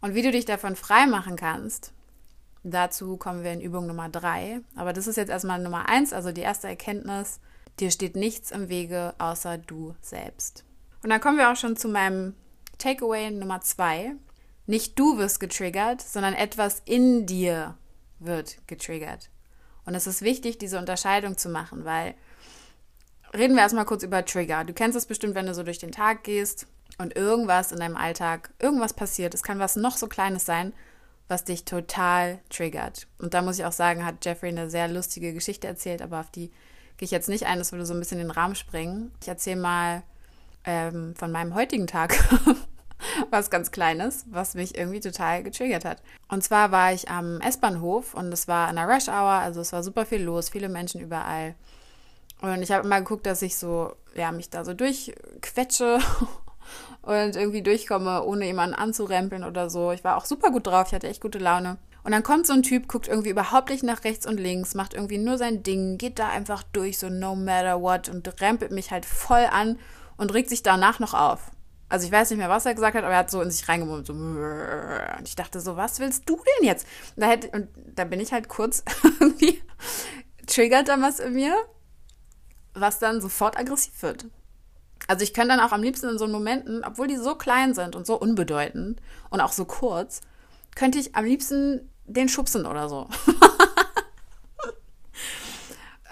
Und 0.01 0.15
wie 0.15 0.23
du 0.23 0.31
dich 0.31 0.45
davon 0.45 0.77
frei 0.77 1.07
machen 1.07 1.37
kannst, 1.37 1.93
dazu 2.63 3.17
kommen 3.17 3.45
wir 3.45 3.53
in 3.53 3.61
Übung 3.61 3.87
Nummer 3.87 4.09
drei. 4.09 4.61
Aber 4.75 4.93
das 4.93 5.07
ist 5.07 5.17
jetzt 5.17 5.31
erstmal 5.31 5.61
Nummer 5.61 5.89
eins, 5.89 6.13
also 6.13 6.33
die 6.33 6.43
erste 6.43 6.69
Erkenntnis, 6.69 7.41
Dir 7.81 7.91
steht 7.91 8.17
nichts 8.17 8.51
im 8.51 8.69
Wege 8.71 9.15
außer 9.19 9.59
du 9.59 9.95
selbst. 10.01 10.65
Und 11.03 11.11
dann 11.11 11.21
kommen 11.21 11.37
wir 11.37 11.53
auch 11.53 11.57
schon 11.57 11.77
zu 11.77 11.89
meinem 11.89 12.35
Takeaway 12.79 13.31
Nummer 13.31 13.61
zwei. 13.61 14.15
Nicht 14.67 14.99
du 14.99 15.19
wirst 15.19 15.41
getriggert, 15.41 16.01
sondern 16.01 16.33
etwas 16.33 16.81
in 16.87 17.27
dir 17.27 17.77
wird 18.19 18.67
getriggert. 18.67 19.31
Und 19.85 19.95
es 19.95 20.07
ist 20.07 20.23
wichtig, 20.23 20.59
diese 20.59 20.79
Unterscheidung 20.79 21.37
zu 21.37 21.51
machen, 21.51 21.85
weil 21.85 22.15
reden 23.35 23.55
wir 23.55 23.63
erstmal 23.63 23.85
kurz 23.85 24.03
über 24.03 24.25
Trigger. 24.25 24.65
Du 24.65 24.73
kennst 24.73 24.97
es 24.97 25.07
bestimmt, 25.07 25.35
wenn 25.35 25.47
du 25.47 25.55
so 25.55 25.63
durch 25.63 25.79
den 25.79 25.93
Tag 25.93 26.25
gehst 26.25 26.67
und 26.99 27.17
irgendwas 27.17 27.73
in 27.73 27.79
deinem 27.79 27.97
Alltag, 27.97 28.51
irgendwas 28.59 28.95
passiert. 28.95 29.35
Es 29.35 29.43
kann 29.43 29.59
was 29.59 29.77
noch 29.77 29.97
so 29.97 30.07
Kleines 30.07 30.45
sein, 30.45 30.73
was 31.29 31.45
dich 31.45 31.65
total 31.65 32.39
triggert. 32.51 33.07
Und 33.19 33.35
da 33.35 33.43
muss 33.43 33.59
ich 33.59 33.65
auch 33.65 33.73
sagen, 33.73 34.05
hat 34.05 34.25
Jeffrey 34.25 34.51
eine 34.51 34.71
sehr 34.71 34.89
lustige 34.89 35.33
Geschichte 35.33 35.67
erzählt, 35.67 36.03
aber 36.03 36.21
auf 36.21 36.31
die 36.31 36.51
gehe 36.97 37.05
ich 37.07 37.11
jetzt 37.11 37.29
nicht 37.29 37.47
ein, 37.47 37.59
das 37.59 37.73
würde 37.73 37.85
so 37.85 37.95
ein 37.95 38.01
bisschen 38.01 38.21
in 38.21 38.29
den 38.29 38.33
Rahmen 38.33 38.55
springen. 38.55 39.13
Ich 39.21 39.29
erzähle 39.29 39.61
mal 39.61 40.03
ähm, 40.65 41.15
von 41.17 41.31
meinem 41.31 41.55
heutigen 41.55 41.87
Tag 41.87 42.19
was 43.31 43.51
ganz 43.51 43.71
Kleines, 43.71 44.25
was 44.31 44.55
mich 44.55 44.77
irgendwie 44.77 45.01
total 45.01 45.43
getriggert 45.43 45.85
hat. 45.85 46.03
Und 46.29 46.43
zwar 46.43 46.73
war 46.73 46.93
ich 46.93 47.11
am 47.11 47.41
S-Bahnhof 47.41 48.15
und 48.15 48.33
es 48.33 48.49
war 48.49 48.71
in 48.71 48.77
der 48.77 48.89
Rush 48.89 49.09
Hour, 49.09 49.41
also 49.41 49.61
es 49.61 49.73
war 49.73 49.83
super 49.83 50.07
viel 50.07 50.23
los, 50.23 50.49
viele 50.49 50.69
Menschen 50.69 51.01
überall. 51.01 51.55
Und 52.41 52.63
ich 52.63 52.71
habe 52.71 52.87
immer 52.87 53.01
geguckt, 53.01 53.27
dass 53.27 53.43
ich 53.43 53.57
so, 53.57 53.93
ja, 54.15 54.33
mich 54.33 54.51
da 54.51 54.65
so 54.65 54.75
durchquetsche 54.75 55.99
und 57.03 57.37
irgendwie 57.37 57.63
durchkomme, 57.63 58.23
ohne 58.25 58.47
jemanden 58.47 58.75
anzurempeln 58.75 59.45
oder 59.45 59.71
so. 59.71 59.93
Ich 59.93 60.05
war 60.05 60.17
auch 60.17 60.27
super 60.27 60.51
gut 60.51 60.67
drauf, 60.67 60.89
ich 60.89 60.95
hatte 60.95 61.09
echt 61.09 61.23
gute 61.23 61.39
Laune. 61.39 61.79
Und 62.05 62.13
dann 62.13 62.23
kommt 62.23 62.47
so 62.47 62.53
ein 62.53 62.63
Typ, 62.63 62.87
guckt 62.87 63.09
irgendwie 63.09 63.31
überhaupt 63.31 63.71
nicht 63.71 63.83
nach 63.83 64.05
rechts 64.05 64.27
und 64.27 64.39
links, 64.39 64.75
macht 64.75 64.95
irgendwie 64.95 65.19
nur 65.19 65.39
sein 65.39 65.65
Ding, 65.65 65.99
geht 65.99 66.21
da 66.21 66.29
einfach 66.29 66.63
durch, 66.63 66.99
so 66.99 67.09
no 67.09 67.35
matter 67.35 67.81
what 67.81 68.09
und 68.09 68.41
rempelt 68.41 68.71
mich 68.71 68.93
halt 68.93 69.05
voll 69.05 69.45
an 69.51 69.79
und 70.17 70.33
regt 70.33 70.51
sich 70.51 70.63
danach 70.63 71.01
noch 71.01 71.15
auf. 71.15 71.51
Also 71.89 72.07
ich 72.07 72.13
weiß 72.13 72.31
nicht 72.31 72.39
mehr, 72.39 72.49
was 72.49 72.67
er 72.67 72.75
gesagt 72.75 72.97
hat, 72.97 73.05
aber 73.05 73.13
er 73.13 73.21
hat 73.21 73.31
so 73.31 73.41
in 73.41 73.51
sich 73.51 73.69
reingemummt. 73.69 74.07
So, 74.07 74.13
und 74.13 75.23
ich 75.25 75.37
dachte 75.37 75.61
so, 75.61 75.77
was 75.77 75.99
willst 75.99 76.29
du 76.29 76.37
denn 76.37 76.69
jetzt? 76.69 76.87
Und 77.17 77.23
da, 77.23 77.29
hätte, 77.29 77.49
und 77.51 77.69
da 77.95 78.05
bin 78.05 78.21
ich 78.21 78.33
halt 78.33 78.49
kurz 78.49 78.85
irgendwie, 79.21 79.63
triggert 80.47 80.89
dann 80.89 81.03
was 81.03 81.21
in 81.21 81.35
mir, 81.35 81.55
was 82.81 82.99
dann 82.99 83.21
sofort 83.21 83.59
aggressiv 83.59 84.03
wird. 84.03 84.27
Also 85.09 85.23
ich 85.23 85.35
könnte 85.35 85.57
dann 85.57 85.61
auch 85.61 85.73
am 85.73 85.83
liebsten 85.83 86.09
in 86.09 86.19
so 86.19 86.27
Momenten, 86.27 86.85
obwohl 86.85 87.07
die 87.07 87.17
so 87.17 87.35
klein 87.35 87.75
sind 87.75 87.95
und 87.97 88.07
so 88.07 88.19
unbedeutend 88.19 89.01
und 89.31 89.41
auch 89.41 89.53
so 89.53 89.65
kurz, 89.65 90.21
könnte 90.75 90.99
ich 90.99 91.15
am 91.15 91.25
liebsten 91.25 91.91
den 92.07 92.29
schubsen 92.29 92.67
oder 92.67 92.89
so. 92.89 93.09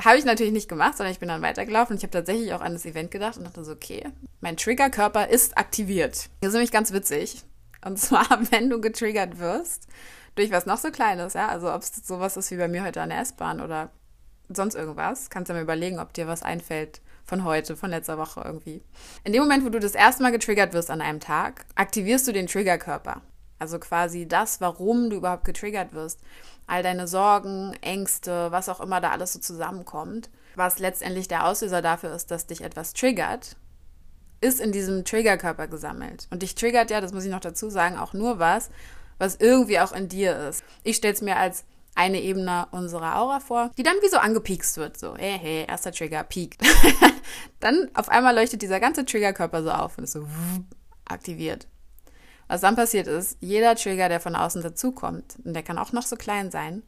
habe 0.04 0.18
ich 0.18 0.24
natürlich 0.24 0.52
nicht 0.52 0.68
gemacht, 0.68 0.96
sondern 0.96 1.12
ich 1.12 1.18
bin 1.18 1.28
dann 1.28 1.42
weitergelaufen. 1.42 1.96
Ich 1.96 2.02
habe 2.02 2.10
tatsächlich 2.10 2.52
auch 2.52 2.60
an 2.60 2.72
das 2.72 2.84
Event 2.84 3.10
gedacht 3.10 3.36
und 3.36 3.44
dachte 3.44 3.64
so, 3.64 3.72
okay, 3.72 4.04
mein 4.40 4.56
Triggerkörper 4.56 5.28
ist 5.28 5.56
aktiviert. 5.56 6.28
Das 6.40 6.48
ist 6.48 6.54
nämlich 6.54 6.72
ganz 6.72 6.92
witzig. 6.92 7.42
Und 7.84 7.98
zwar, 7.98 8.26
wenn 8.50 8.70
du 8.70 8.80
getriggert 8.80 9.38
wirst, 9.38 9.88
durch 10.34 10.50
was 10.50 10.66
noch 10.66 10.78
so 10.78 10.90
Kleines, 10.90 11.34
ja, 11.34 11.48
also 11.48 11.72
ob 11.72 11.82
es 11.82 11.92
sowas 12.06 12.36
ist 12.36 12.50
wie 12.50 12.56
bei 12.56 12.68
mir 12.68 12.84
heute 12.84 13.00
an 13.00 13.10
der 13.10 13.20
S-Bahn 13.20 13.60
oder 13.60 13.90
sonst 14.48 14.74
irgendwas, 14.74 15.30
kannst 15.30 15.50
du 15.50 15.54
mir 15.54 15.62
überlegen, 15.62 15.98
ob 15.98 16.12
dir 16.12 16.26
was 16.26 16.42
einfällt 16.42 17.00
von 17.24 17.44
heute, 17.44 17.76
von 17.76 17.90
letzter 17.90 18.18
Woche 18.18 18.42
irgendwie. 18.44 18.82
In 19.24 19.32
dem 19.32 19.42
Moment, 19.42 19.64
wo 19.64 19.70
du 19.70 19.80
das 19.80 19.94
erste 19.94 20.22
Mal 20.22 20.32
getriggert 20.32 20.72
wirst 20.72 20.90
an 20.90 21.00
einem 21.00 21.20
Tag, 21.20 21.64
aktivierst 21.74 22.28
du 22.28 22.32
den 22.32 22.46
Triggerkörper. 22.46 23.22
Also 23.58 23.78
quasi 23.78 24.26
das, 24.26 24.60
warum 24.60 25.08
du 25.08 25.16
überhaupt 25.16 25.44
getriggert 25.44 25.94
wirst. 25.94 26.20
All 26.66 26.82
deine 26.82 27.08
Sorgen, 27.08 27.74
Ängste, 27.80 28.50
was 28.52 28.68
auch 28.68 28.80
immer 28.80 29.00
da 29.00 29.10
alles 29.10 29.32
so 29.32 29.38
zusammenkommt, 29.38 30.28
was 30.54 30.78
letztendlich 30.78 31.28
der 31.28 31.46
Auslöser 31.46 31.80
dafür 31.80 32.14
ist, 32.14 32.30
dass 32.30 32.46
dich 32.46 32.62
etwas 32.62 32.92
triggert, 32.92 33.56
ist 34.40 34.60
in 34.60 34.72
diesem 34.72 35.04
Triggerkörper 35.04 35.68
gesammelt. 35.68 36.26
Und 36.30 36.42
dich 36.42 36.54
triggert 36.54 36.90
ja, 36.90 37.00
das 37.00 37.12
muss 37.12 37.24
ich 37.24 37.30
noch 37.30 37.40
dazu 37.40 37.70
sagen, 37.70 37.96
auch 37.96 38.12
nur 38.12 38.38
was, 38.38 38.70
was 39.18 39.36
irgendwie 39.36 39.80
auch 39.80 39.92
in 39.92 40.08
dir 40.08 40.48
ist. 40.48 40.62
Ich 40.82 40.96
stelle 40.96 41.14
es 41.14 41.22
mir 41.22 41.36
als 41.36 41.64
eine 41.94 42.20
Ebene 42.20 42.66
unserer 42.70 43.18
Aura 43.18 43.40
vor, 43.40 43.70
die 43.78 43.82
dann 43.82 43.96
wie 44.02 44.08
so 44.08 44.18
angepiekst 44.18 44.76
wird. 44.76 44.98
So, 44.98 45.16
hey, 45.16 45.38
hey, 45.40 45.64
erster 45.68 45.92
Trigger, 45.92 46.24
piekt. 46.24 46.62
dann 47.60 47.90
auf 47.94 48.08
einmal 48.08 48.34
leuchtet 48.34 48.62
dieser 48.62 48.80
ganze 48.80 49.04
Triggerkörper 49.04 49.62
so 49.62 49.70
auf 49.70 49.98
und 49.98 50.04
ist 50.04 50.12
so 50.12 50.26
aktiviert. 51.04 51.68
Was 52.48 52.60
dann 52.60 52.76
passiert 52.76 53.06
ist, 53.06 53.38
jeder 53.40 53.74
Trigger, 53.74 54.08
der 54.08 54.20
von 54.20 54.36
außen 54.36 54.62
dazukommt, 54.62 55.36
und 55.44 55.54
der 55.54 55.62
kann 55.62 55.78
auch 55.78 55.92
noch 55.92 56.02
so 56.02 56.16
klein 56.16 56.50
sein, 56.50 56.82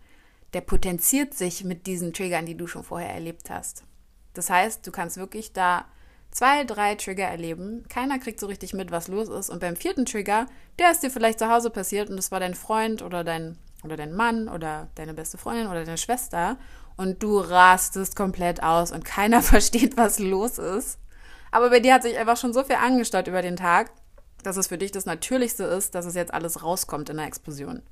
der 0.53 0.61
potenziert 0.61 1.35
sich 1.35 1.65
mit 1.65 1.87
diesen 1.87 2.13
Triggern, 2.13 2.47
die 2.47 2.57
du 2.57 2.67
schon 2.67 2.85
vorher 2.85 3.11
erlebt 3.11 3.51
hast. 3.51 3.85
Das 4.35 4.51
heißt, 4.51 4.87
du 4.87 4.93
kannst 4.93 5.17
wirklich 5.17 5.53
da 5.53 5.87
zwei, 6.31 6.65
drei 6.65 6.95
Trigger 6.95 7.25
erleben. 7.25 7.85
Keiner 7.89 8.19
kriegt 8.19 8.41
so 8.41 8.47
richtig 8.47 8.75
mit, 8.75 8.91
was 8.91 9.09
los 9.09 9.29
ist. 9.29 9.49
Und 9.49 9.61
beim 9.61 9.77
vierten 9.77 10.05
Trigger, 10.05 10.47
der 10.79 10.91
ist 10.91 11.03
dir 11.03 11.11
vielleicht 11.11 11.39
zu 11.39 11.51
Hause 11.51 11.71
passiert 11.71 12.11
und 12.11 12.17
das 12.17 12.31
war 12.31 12.41
dein 12.41 12.55
Freund 12.55 13.03
oder 13.03 13.25
dein, 13.25 13.59
oder 13.87 13.97
dein 13.97 14.15
Mann 14.15 14.49
oder 14.49 14.89
deine 14.97 15.15
beste 15.15 15.39
Freundin 15.39 15.69
oder 15.69 15.85
deine 15.85 15.99
Schwester. 15.99 16.59
Und 16.97 17.23
du 17.23 17.39
rastest 17.39 18.17
komplett 18.17 18.63
aus 18.63 18.93
und 18.93 19.05
keiner 19.05 19.43
versteht, 19.43 19.97
was 19.97 20.19
los 20.19 20.59
ist. 20.59 20.99
Aber 21.51 21.71
bei 21.71 21.81
dir 21.81 21.95
hat 21.95 22.03
sich 22.03 22.19
einfach 22.19 22.37
schon 22.37 22.53
so 22.53 22.65
viel 22.65 22.77
angestaut 22.77 23.29
über 23.29 23.43
den 23.43 23.57
Tag, 23.57 23.91
dass 24.43 24.57
es 24.57 24.67
für 24.67 24.79
dich 24.79 24.93
das 24.93 25.07
Natürlichste 25.07 25.65
ist, 25.65 25.95
dass 25.95 26.07
es 26.07 26.15
jetzt 26.15 26.35
alles 26.35 26.63
rauskommt 26.63 27.09
in 27.09 27.17
der 27.17 27.27
Explosion. 27.27 27.83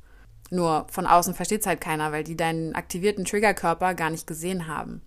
Nur 0.50 0.86
von 0.90 1.06
außen 1.06 1.34
versteht 1.34 1.62
es 1.62 1.66
halt 1.66 1.80
keiner, 1.80 2.12
weil 2.12 2.24
die 2.24 2.36
deinen 2.36 2.74
aktivierten 2.74 3.24
Triggerkörper 3.24 3.94
gar 3.94 4.10
nicht 4.10 4.26
gesehen 4.26 4.66
haben. 4.66 5.02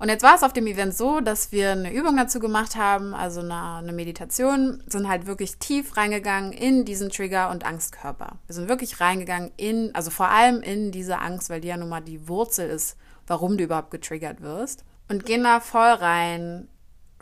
Und 0.00 0.08
jetzt 0.08 0.22
war 0.22 0.34
es 0.34 0.42
auf 0.42 0.54
dem 0.54 0.66
Event 0.66 0.96
so, 0.96 1.20
dass 1.20 1.52
wir 1.52 1.72
eine 1.72 1.92
Übung 1.92 2.16
dazu 2.16 2.40
gemacht 2.40 2.74
haben, 2.74 3.14
also 3.14 3.40
eine, 3.40 3.76
eine, 3.76 3.92
Meditation, 3.92 4.82
sind 4.86 5.06
halt 5.10 5.26
wirklich 5.26 5.58
tief 5.58 5.94
reingegangen 5.98 6.52
in 6.52 6.86
diesen 6.86 7.10
Trigger- 7.10 7.50
und 7.50 7.66
Angstkörper. 7.66 8.38
Wir 8.46 8.54
sind 8.54 8.70
wirklich 8.70 8.98
reingegangen 9.00 9.52
in, 9.58 9.94
also 9.94 10.10
vor 10.10 10.30
allem 10.30 10.62
in 10.62 10.90
diese 10.90 11.18
Angst, 11.18 11.50
weil 11.50 11.60
die 11.60 11.68
ja 11.68 11.76
nun 11.76 11.90
mal 11.90 12.00
die 12.00 12.28
Wurzel 12.28 12.70
ist, 12.70 12.96
warum 13.26 13.58
du 13.58 13.64
überhaupt 13.64 13.90
getriggert 13.90 14.40
wirst. 14.40 14.84
Und 15.08 15.26
gehen 15.26 15.44
da 15.44 15.60
voll 15.60 15.92
rein 15.92 16.68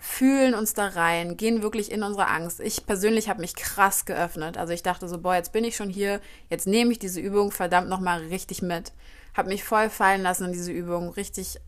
fühlen 0.00 0.54
uns 0.54 0.74
da 0.74 0.86
rein, 0.86 1.36
gehen 1.36 1.62
wirklich 1.62 1.90
in 1.90 2.02
unsere 2.02 2.28
Angst. 2.28 2.60
Ich 2.60 2.86
persönlich 2.86 3.28
habe 3.28 3.40
mich 3.40 3.56
krass 3.56 4.04
geöffnet. 4.04 4.56
Also 4.56 4.72
ich 4.72 4.82
dachte 4.82 5.08
so, 5.08 5.18
boah, 5.18 5.34
jetzt 5.34 5.52
bin 5.52 5.64
ich 5.64 5.76
schon 5.76 5.90
hier, 5.90 6.20
jetzt 6.48 6.66
nehme 6.66 6.92
ich 6.92 6.98
diese 6.98 7.20
Übung 7.20 7.50
verdammt 7.50 7.88
nochmal 7.88 8.20
richtig 8.20 8.62
mit. 8.62 8.92
Habe 9.36 9.48
mich 9.48 9.64
voll 9.64 9.90
fallen 9.90 10.22
lassen 10.22 10.46
in 10.46 10.52
diese 10.52 10.72
Übung. 10.72 11.10
Richtig, 11.10 11.60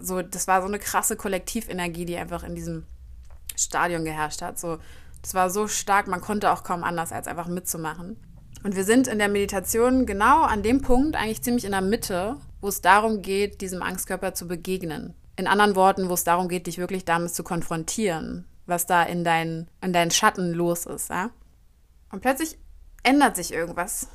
so, 0.00 0.22
das 0.22 0.46
war 0.46 0.62
so 0.62 0.68
eine 0.68 0.78
krasse 0.78 1.16
Kollektivenergie, 1.16 2.04
die 2.04 2.16
einfach 2.16 2.42
in 2.42 2.54
diesem 2.54 2.84
Stadion 3.56 4.04
geherrscht 4.04 4.42
hat. 4.42 4.58
So, 4.58 4.78
das 5.22 5.34
war 5.34 5.50
so 5.50 5.66
stark, 5.66 6.06
man 6.06 6.20
konnte 6.20 6.50
auch 6.50 6.62
kaum 6.62 6.84
anders, 6.84 7.12
als 7.12 7.26
einfach 7.26 7.48
mitzumachen. 7.48 8.16
Und 8.62 8.74
wir 8.74 8.84
sind 8.84 9.06
in 9.06 9.18
der 9.18 9.28
Meditation 9.28 10.06
genau 10.06 10.42
an 10.42 10.62
dem 10.62 10.82
Punkt, 10.82 11.16
eigentlich 11.16 11.42
ziemlich 11.42 11.64
in 11.64 11.72
der 11.72 11.80
Mitte, 11.80 12.36
wo 12.60 12.68
es 12.68 12.80
darum 12.80 13.22
geht, 13.22 13.60
diesem 13.60 13.82
Angstkörper 13.82 14.34
zu 14.34 14.48
begegnen. 14.48 15.14
In 15.36 15.46
anderen 15.46 15.76
Worten, 15.76 16.08
wo 16.08 16.14
es 16.14 16.24
darum 16.24 16.48
geht, 16.48 16.66
dich 16.66 16.78
wirklich 16.78 17.04
damit 17.04 17.34
zu 17.34 17.44
konfrontieren, 17.44 18.46
was 18.66 18.86
da 18.86 19.02
in, 19.02 19.22
dein, 19.22 19.68
in 19.82 19.92
deinen 19.92 20.10
Schatten 20.10 20.52
los 20.52 20.86
ist. 20.86 21.10
Ja? 21.10 21.30
Und 22.10 22.22
plötzlich 22.22 22.58
ändert 23.02 23.36
sich 23.36 23.52
irgendwas. 23.52 24.08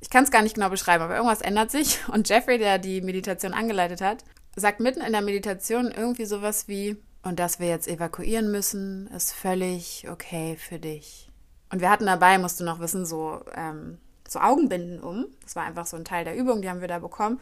Ich 0.00 0.10
kann 0.10 0.24
es 0.24 0.30
gar 0.30 0.42
nicht 0.42 0.54
genau 0.54 0.70
beschreiben, 0.70 1.04
aber 1.04 1.16
irgendwas 1.16 1.40
ändert 1.40 1.70
sich. 1.70 2.00
Und 2.08 2.28
Jeffrey, 2.28 2.58
der 2.58 2.78
die 2.78 3.00
Meditation 3.00 3.52
angeleitet 3.52 4.00
hat, 4.00 4.24
sagt 4.58 4.80
mitten 4.80 5.00
in 5.00 5.12
der 5.12 5.22
Meditation 5.22 5.90
irgendwie 5.90 6.24
sowas 6.24 6.68
wie, 6.68 6.96
und 7.22 7.38
dass 7.38 7.60
wir 7.60 7.68
jetzt 7.68 7.88
evakuieren 7.88 8.50
müssen, 8.50 9.08
ist 9.08 9.32
völlig 9.32 10.06
okay 10.10 10.56
für 10.56 10.78
dich. 10.78 11.30
Und 11.70 11.80
wir 11.80 11.90
hatten 11.90 12.06
dabei, 12.06 12.38
musst 12.38 12.60
du 12.60 12.64
noch 12.64 12.80
wissen, 12.80 13.04
so, 13.04 13.42
ähm, 13.54 13.98
so 14.26 14.38
Augenbinden 14.40 15.00
um. 15.00 15.26
Das 15.42 15.56
war 15.56 15.64
einfach 15.64 15.86
so 15.86 15.96
ein 15.96 16.04
Teil 16.04 16.24
der 16.24 16.36
Übung, 16.36 16.62
die 16.62 16.70
haben 16.70 16.80
wir 16.80 16.88
da 16.88 16.98
bekommen. 16.98 17.40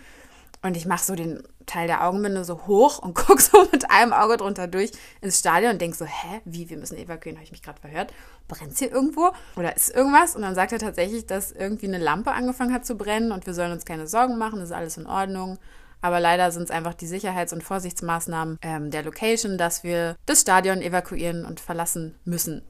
Und 0.62 0.76
ich 0.76 0.87
mache 0.87 1.04
so 1.04 1.14
den 1.14 1.42
Teil 1.66 1.87
der 1.87 2.04
Augenbinde 2.04 2.44
so 2.44 2.66
hoch 2.66 2.99
und 2.99 3.14
gucke 3.14 3.40
so 3.40 3.68
mit 3.70 3.90
einem 3.90 4.12
Auge 4.12 4.37
drunter 4.37 4.66
durch 4.66 4.90
ins 5.20 5.38
Stadion 5.38 5.73
und 5.73 5.80
denke 5.80 5.96
so, 5.96 6.06
hä, 6.06 6.40
wie, 6.44 6.70
wir 6.70 6.78
müssen 6.78 6.96
evakuieren, 6.96 7.37
habe 7.37 7.44
ich 7.44 7.52
mich 7.52 7.62
gerade 7.62 7.80
verhört? 7.80 8.12
Brennt 8.49 8.73
es 8.73 8.78
hier 8.78 8.90
irgendwo? 8.90 9.30
Oder 9.56 9.76
ist 9.76 9.94
irgendwas? 9.94 10.35
Und 10.35 10.42
dann 10.42 10.54
sagt 10.54 10.73
er 10.73 10.78
tatsächlich, 10.78 11.26
dass 11.26 11.52
irgendwie 11.52 11.87
eine 11.87 11.99
Lampe 11.99 12.32
angefangen 12.32 12.73
hat 12.73 12.87
zu 12.87 12.96
brennen 12.96 13.32
und 13.32 13.46
wir 13.46 13.54
sollen 13.54 13.73
uns 13.73 13.85
keine 13.85 14.06
Sorgen 14.06 14.38
machen, 14.38 14.61
ist 14.61 14.73
alles 14.73 14.96
in 14.96 15.06
Ordnung. 15.06 15.58
Aber 16.06 16.20
leider 16.20 16.52
sind 16.52 16.62
es 16.62 16.70
einfach 16.70 16.94
die 16.94 17.08
Sicherheits- 17.08 17.52
und 17.52 17.64
Vorsichtsmaßnahmen 17.64 18.60
ähm, 18.62 18.92
der 18.92 19.02
Location, 19.02 19.58
dass 19.58 19.82
wir 19.82 20.14
das 20.25 20.42
Stadion 20.42 20.80
evakuieren 20.80 21.44
und 21.44 21.58
verlassen 21.58 22.14
müssen. 22.25 22.62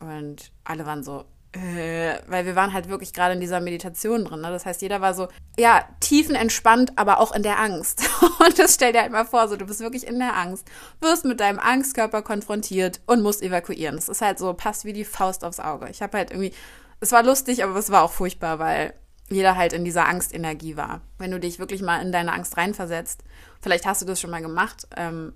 Und 0.00 0.52
alle 0.64 0.86
waren 0.86 1.02
so, 1.02 1.26
äh, 1.52 2.14
weil 2.26 2.46
wir 2.46 2.56
waren 2.56 2.72
halt 2.72 2.88
wirklich 2.88 3.12
gerade 3.12 3.34
in 3.34 3.40
dieser 3.40 3.60
Meditation 3.60 4.24
drin. 4.24 4.40
Ne? 4.40 4.48
Das 4.48 4.64
heißt, 4.64 4.80
jeder 4.80 5.02
war 5.02 5.12
so, 5.12 5.28
ja, 5.58 5.84
tiefenentspannt, 6.00 6.96
aber 6.96 7.20
auch 7.20 7.34
in 7.34 7.42
der 7.42 7.60
Angst. 7.60 8.08
Und 8.40 8.58
das 8.58 8.76
stell 8.76 8.94
dir 8.94 9.02
halt 9.02 9.12
mal 9.12 9.26
vor, 9.26 9.48
so, 9.48 9.56
du 9.56 9.66
bist 9.66 9.80
wirklich 9.80 10.06
in 10.06 10.18
der 10.18 10.34
Angst, 10.34 10.66
wirst 11.02 11.26
mit 11.26 11.40
deinem 11.40 11.58
Angstkörper 11.58 12.22
konfrontiert 12.22 13.02
und 13.04 13.22
musst 13.22 13.42
evakuieren. 13.42 13.96
Das 13.96 14.08
ist 14.08 14.22
halt 14.22 14.38
so, 14.38 14.54
passt 14.54 14.86
wie 14.86 14.94
die 14.94 15.04
Faust 15.04 15.44
aufs 15.44 15.60
Auge. 15.60 15.90
Ich 15.90 16.00
habe 16.00 16.16
halt 16.16 16.30
irgendwie, 16.30 16.54
es 17.00 17.12
war 17.12 17.22
lustig, 17.22 17.64
aber 17.64 17.76
es 17.76 17.90
war 17.90 18.02
auch 18.02 18.12
furchtbar, 18.12 18.58
weil 18.58 18.94
jeder 19.28 19.56
halt 19.56 19.72
in 19.72 19.84
dieser 19.84 20.06
Angstenergie 20.06 20.76
war. 20.76 21.00
Wenn 21.18 21.30
du 21.30 21.40
dich 21.40 21.58
wirklich 21.58 21.82
mal 21.82 22.00
in 22.00 22.12
deine 22.12 22.32
Angst 22.32 22.56
reinversetzt, 22.56 23.24
vielleicht 23.60 23.86
hast 23.86 24.02
du 24.02 24.06
das 24.06 24.20
schon 24.20 24.30
mal 24.30 24.42
gemacht, 24.42 24.86
ähm, 24.96 25.34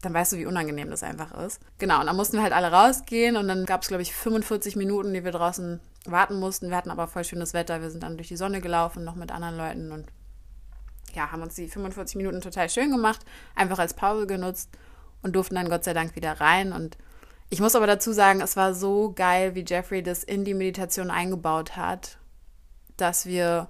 dann 0.00 0.14
weißt 0.14 0.32
du, 0.32 0.36
wie 0.36 0.46
unangenehm 0.46 0.90
das 0.90 1.02
einfach 1.02 1.32
ist. 1.44 1.60
Genau, 1.78 2.00
und 2.00 2.06
dann 2.06 2.16
mussten 2.16 2.36
wir 2.36 2.42
halt 2.42 2.52
alle 2.52 2.72
rausgehen 2.72 3.36
und 3.36 3.48
dann 3.48 3.66
gab 3.66 3.82
es, 3.82 3.88
glaube 3.88 4.02
ich, 4.02 4.14
45 4.14 4.76
Minuten, 4.76 5.14
die 5.14 5.24
wir 5.24 5.30
draußen 5.30 5.80
warten 6.06 6.38
mussten. 6.38 6.70
Wir 6.70 6.76
hatten 6.76 6.90
aber 6.90 7.06
voll 7.06 7.24
schönes 7.24 7.54
Wetter. 7.54 7.80
Wir 7.80 7.90
sind 7.90 8.02
dann 8.02 8.16
durch 8.16 8.28
die 8.28 8.36
Sonne 8.36 8.60
gelaufen, 8.60 9.04
noch 9.04 9.14
mit 9.14 9.30
anderen 9.30 9.56
Leuten 9.56 9.92
und 9.92 10.06
ja, 11.14 11.30
haben 11.30 11.42
uns 11.42 11.54
die 11.54 11.68
45 11.68 12.16
Minuten 12.16 12.40
total 12.40 12.68
schön 12.68 12.90
gemacht, 12.90 13.20
einfach 13.54 13.78
als 13.78 13.94
Pause 13.94 14.26
genutzt 14.26 14.70
und 15.22 15.36
durften 15.36 15.54
dann 15.54 15.68
Gott 15.68 15.84
sei 15.84 15.94
Dank 15.94 16.16
wieder 16.16 16.40
rein. 16.40 16.72
Und 16.72 16.96
ich 17.50 17.60
muss 17.60 17.76
aber 17.76 17.86
dazu 17.86 18.12
sagen, 18.12 18.40
es 18.40 18.56
war 18.56 18.74
so 18.74 19.12
geil, 19.12 19.54
wie 19.54 19.64
Jeffrey 19.66 20.02
das 20.02 20.24
in 20.24 20.44
die 20.44 20.54
Meditation 20.54 21.10
eingebaut 21.10 21.76
hat, 21.76 22.18
dass 22.96 23.26
wir, 23.26 23.68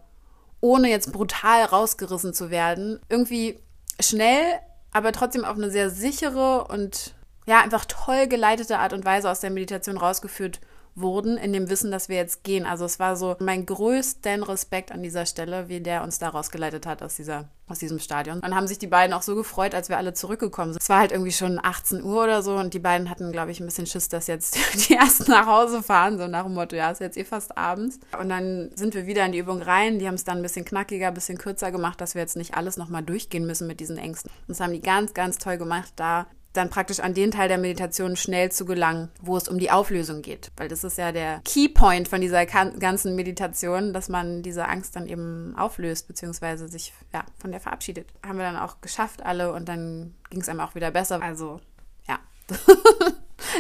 ohne 0.60 0.88
jetzt 0.88 1.12
brutal 1.12 1.64
rausgerissen 1.64 2.34
zu 2.34 2.50
werden, 2.50 3.00
irgendwie 3.08 3.60
schnell 4.00 4.60
aber 4.92 5.12
trotzdem 5.12 5.44
auf 5.44 5.56
eine 5.56 5.70
sehr 5.70 5.90
sichere 5.90 6.64
und 6.64 7.14
ja, 7.46 7.60
einfach 7.60 7.84
toll 7.86 8.28
geleitete 8.28 8.78
Art 8.78 8.92
und 8.92 9.04
Weise 9.04 9.30
aus 9.30 9.40
der 9.40 9.50
Meditation 9.50 9.96
rausgeführt 9.96 10.60
wurden, 10.94 11.36
in 11.36 11.52
dem 11.52 11.70
Wissen, 11.70 11.90
dass 11.90 12.08
wir 12.08 12.16
jetzt 12.16 12.44
gehen. 12.44 12.66
Also 12.66 12.84
es 12.84 12.98
war 12.98 13.16
so 13.16 13.36
mein 13.38 13.66
größten 13.66 14.42
Respekt 14.42 14.92
an 14.92 15.02
dieser 15.02 15.26
Stelle, 15.26 15.68
wie 15.68 15.80
der 15.80 16.02
uns 16.02 16.18
da 16.18 16.28
rausgeleitet 16.28 16.86
hat 16.86 17.02
aus, 17.02 17.16
dieser, 17.16 17.48
aus 17.66 17.78
diesem 17.78 17.98
Stadion. 17.98 18.40
Und 18.40 18.54
haben 18.54 18.66
sich 18.66 18.78
die 18.78 18.86
beiden 18.86 19.14
auch 19.14 19.22
so 19.22 19.34
gefreut, 19.34 19.74
als 19.74 19.88
wir 19.88 19.96
alle 19.96 20.12
zurückgekommen 20.12 20.72
sind. 20.72 20.82
Es 20.82 20.88
war 20.88 21.00
halt 21.00 21.12
irgendwie 21.12 21.32
schon 21.32 21.58
18 21.62 22.02
Uhr 22.02 22.24
oder 22.24 22.42
so 22.42 22.56
und 22.56 22.74
die 22.74 22.78
beiden 22.78 23.08
hatten, 23.08 23.32
glaube 23.32 23.50
ich, 23.50 23.60
ein 23.60 23.66
bisschen 23.66 23.86
Schiss, 23.86 24.08
dass 24.08 24.26
jetzt 24.26 24.56
die 24.88 24.94
ersten 24.94 25.30
nach 25.30 25.46
Hause 25.46 25.82
fahren, 25.82 26.18
so 26.18 26.26
nach 26.26 26.44
dem 26.44 26.54
Motto, 26.54 26.76
ja, 26.76 26.90
ist 26.90 27.00
jetzt 27.00 27.16
eh 27.16 27.24
fast 27.24 27.56
abends. 27.56 27.98
Und 28.20 28.28
dann 28.28 28.70
sind 28.74 28.94
wir 28.94 29.06
wieder 29.06 29.24
in 29.24 29.32
die 29.32 29.38
Übung 29.38 29.62
rein. 29.62 29.98
Die 29.98 30.06
haben 30.06 30.14
es 30.14 30.24
dann 30.24 30.38
ein 30.38 30.42
bisschen 30.42 30.64
knackiger, 30.64 31.08
ein 31.08 31.14
bisschen 31.14 31.38
kürzer 31.38 31.72
gemacht, 31.72 32.00
dass 32.00 32.14
wir 32.14 32.20
jetzt 32.20 32.36
nicht 32.36 32.54
alles 32.54 32.76
nochmal 32.76 33.02
durchgehen 33.02 33.46
müssen 33.46 33.66
mit 33.66 33.80
diesen 33.80 33.96
Ängsten. 33.96 34.30
Und 34.42 34.50
das 34.50 34.60
haben 34.60 34.72
die 34.72 34.82
ganz, 34.82 35.14
ganz 35.14 35.38
toll 35.38 35.56
gemacht, 35.56 35.92
da 35.96 36.26
dann 36.52 36.70
praktisch 36.70 37.00
an 37.00 37.14
den 37.14 37.30
Teil 37.30 37.48
der 37.48 37.58
Meditation 37.58 38.16
schnell 38.16 38.52
zu 38.52 38.64
gelangen, 38.64 39.08
wo 39.20 39.36
es 39.36 39.48
um 39.48 39.58
die 39.58 39.70
Auflösung 39.70 40.22
geht. 40.22 40.50
Weil 40.56 40.68
das 40.68 40.84
ist 40.84 40.98
ja 40.98 41.12
der 41.12 41.40
Keypoint 41.44 42.08
von 42.08 42.20
dieser 42.20 42.44
ganzen 42.46 43.16
Meditation, 43.16 43.92
dass 43.92 44.08
man 44.08 44.42
diese 44.42 44.68
Angst 44.68 44.96
dann 44.96 45.06
eben 45.06 45.54
auflöst, 45.56 46.08
beziehungsweise 46.08 46.68
sich 46.68 46.92
ja, 47.12 47.24
von 47.38 47.52
der 47.52 47.60
verabschiedet. 47.60 48.08
Haben 48.24 48.38
wir 48.38 48.44
dann 48.44 48.56
auch 48.56 48.80
geschafft 48.80 49.22
alle 49.22 49.52
und 49.52 49.68
dann 49.68 50.14
ging 50.30 50.40
es 50.40 50.48
einem 50.48 50.60
auch 50.60 50.74
wieder 50.74 50.90
besser. 50.90 51.22
Also 51.22 51.60
ja. 52.06 52.18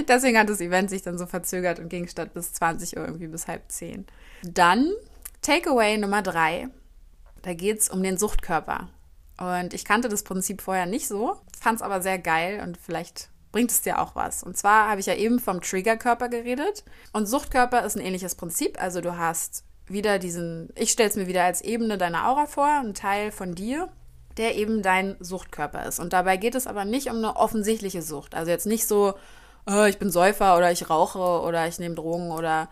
Deswegen 0.08 0.38
hat 0.38 0.48
das 0.48 0.60
Event 0.60 0.90
sich 0.90 1.02
dann 1.02 1.18
so 1.18 1.26
verzögert 1.26 1.78
und 1.78 1.88
ging 1.88 2.08
statt 2.08 2.34
bis 2.34 2.52
20 2.52 2.96
Uhr 2.96 3.04
irgendwie 3.04 3.26
bis 3.26 3.48
halb 3.48 3.70
zehn. 3.70 4.06
Dann 4.42 4.90
Takeaway 5.40 5.98
Nummer 5.98 6.22
drei. 6.22 6.68
Da 7.42 7.54
geht 7.54 7.80
es 7.80 7.88
um 7.88 8.02
den 8.02 8.16
Suchtkörper. 8.16 8.88
Und 9.42 9.74
ich 9.74 9.84
kannte 9.84 10.08
das 10.08 10.22
Prinzip 10.22 10.62
vorher 10.62 10.86
nicht 10.86 11.08
so, 11.08 11.36
fand 11.60 11.76
es 11.76 11.82
aber 11.82 12.00
sehr 12.00 12.20
geil 12.20 12.62
und 12.62 12.78
vielleicht 12.78 13.28
bringt 13.50 13.72
es 13.72 13.82
dir 13.82 14.00
auch 14.00 14.14
was. 14.14 14.44
Und 14.44 14.56
zwar 14.56 14.88
habe 14.88 15.00
ich 15.00 15.06
ja 15.06 15.16
eben 15.16 15.40
vom 15.40 15.60
Triggerkörper 15.60 16.28
geredet. 16.28 16.84
Und 17.12 17.26
Suchtkörper 17.26 17.84
ist 17.84 17.96
ein 17.96 18.02
ähnliches 18.02 18.36
Prinzip. 18.36 18.80
Also 18.80 19.00
du 19.00 19.16
hast 19.18 19.64
wieder 19.88 20.20
diesen, 20.20 20.68
ich 20.76 20.92
stelle 20.92 21.10
es 21.10 21.16
mir 21.16 21.26
wieder 21.26 21.42
als 21.42 21.60
Ebene 21.60 21.98
deiner 21.98 22.28
Aura 22.28 22.46
vor, 22.46 22.68
ein 22.68 22.94
Teil 22.94 23.32
von 23.32 23.56
dir, 23.56 23.88
der 24.36 24.54
eben 24.54 24.80
dein 24.80 25.16
Suchtkörper 25.18 25.86
ist. 25.86 25.98
Und 25.98 26.12
dabei 26.12 26.36
geht 26.36 26.54
es 26.54 26.68
aber 26.68 26.84
nicht 26.84 27.10
um 27.10 27.16
eine 27.16 27.34
offensichtliche 27.34 28.00
Sucht. 28.00 28.36
Also 28.36 28.52
jetzt 28.52 28.66
nicht 28.66 28.86
so, 28.86 29.14
oh, 29.66 29.84
ich 29.84 29.98
bin 29.98 30.12
Säufer 30.12 30.56
oder 30.56 30.70
ich 30.70 30.88
rauche 30.88 31.18
oder 31.18 31.66
ich 31.66 31.80
nehme 31.80 31.96
Drogen 31.96 32.30
oder 32.30 32.70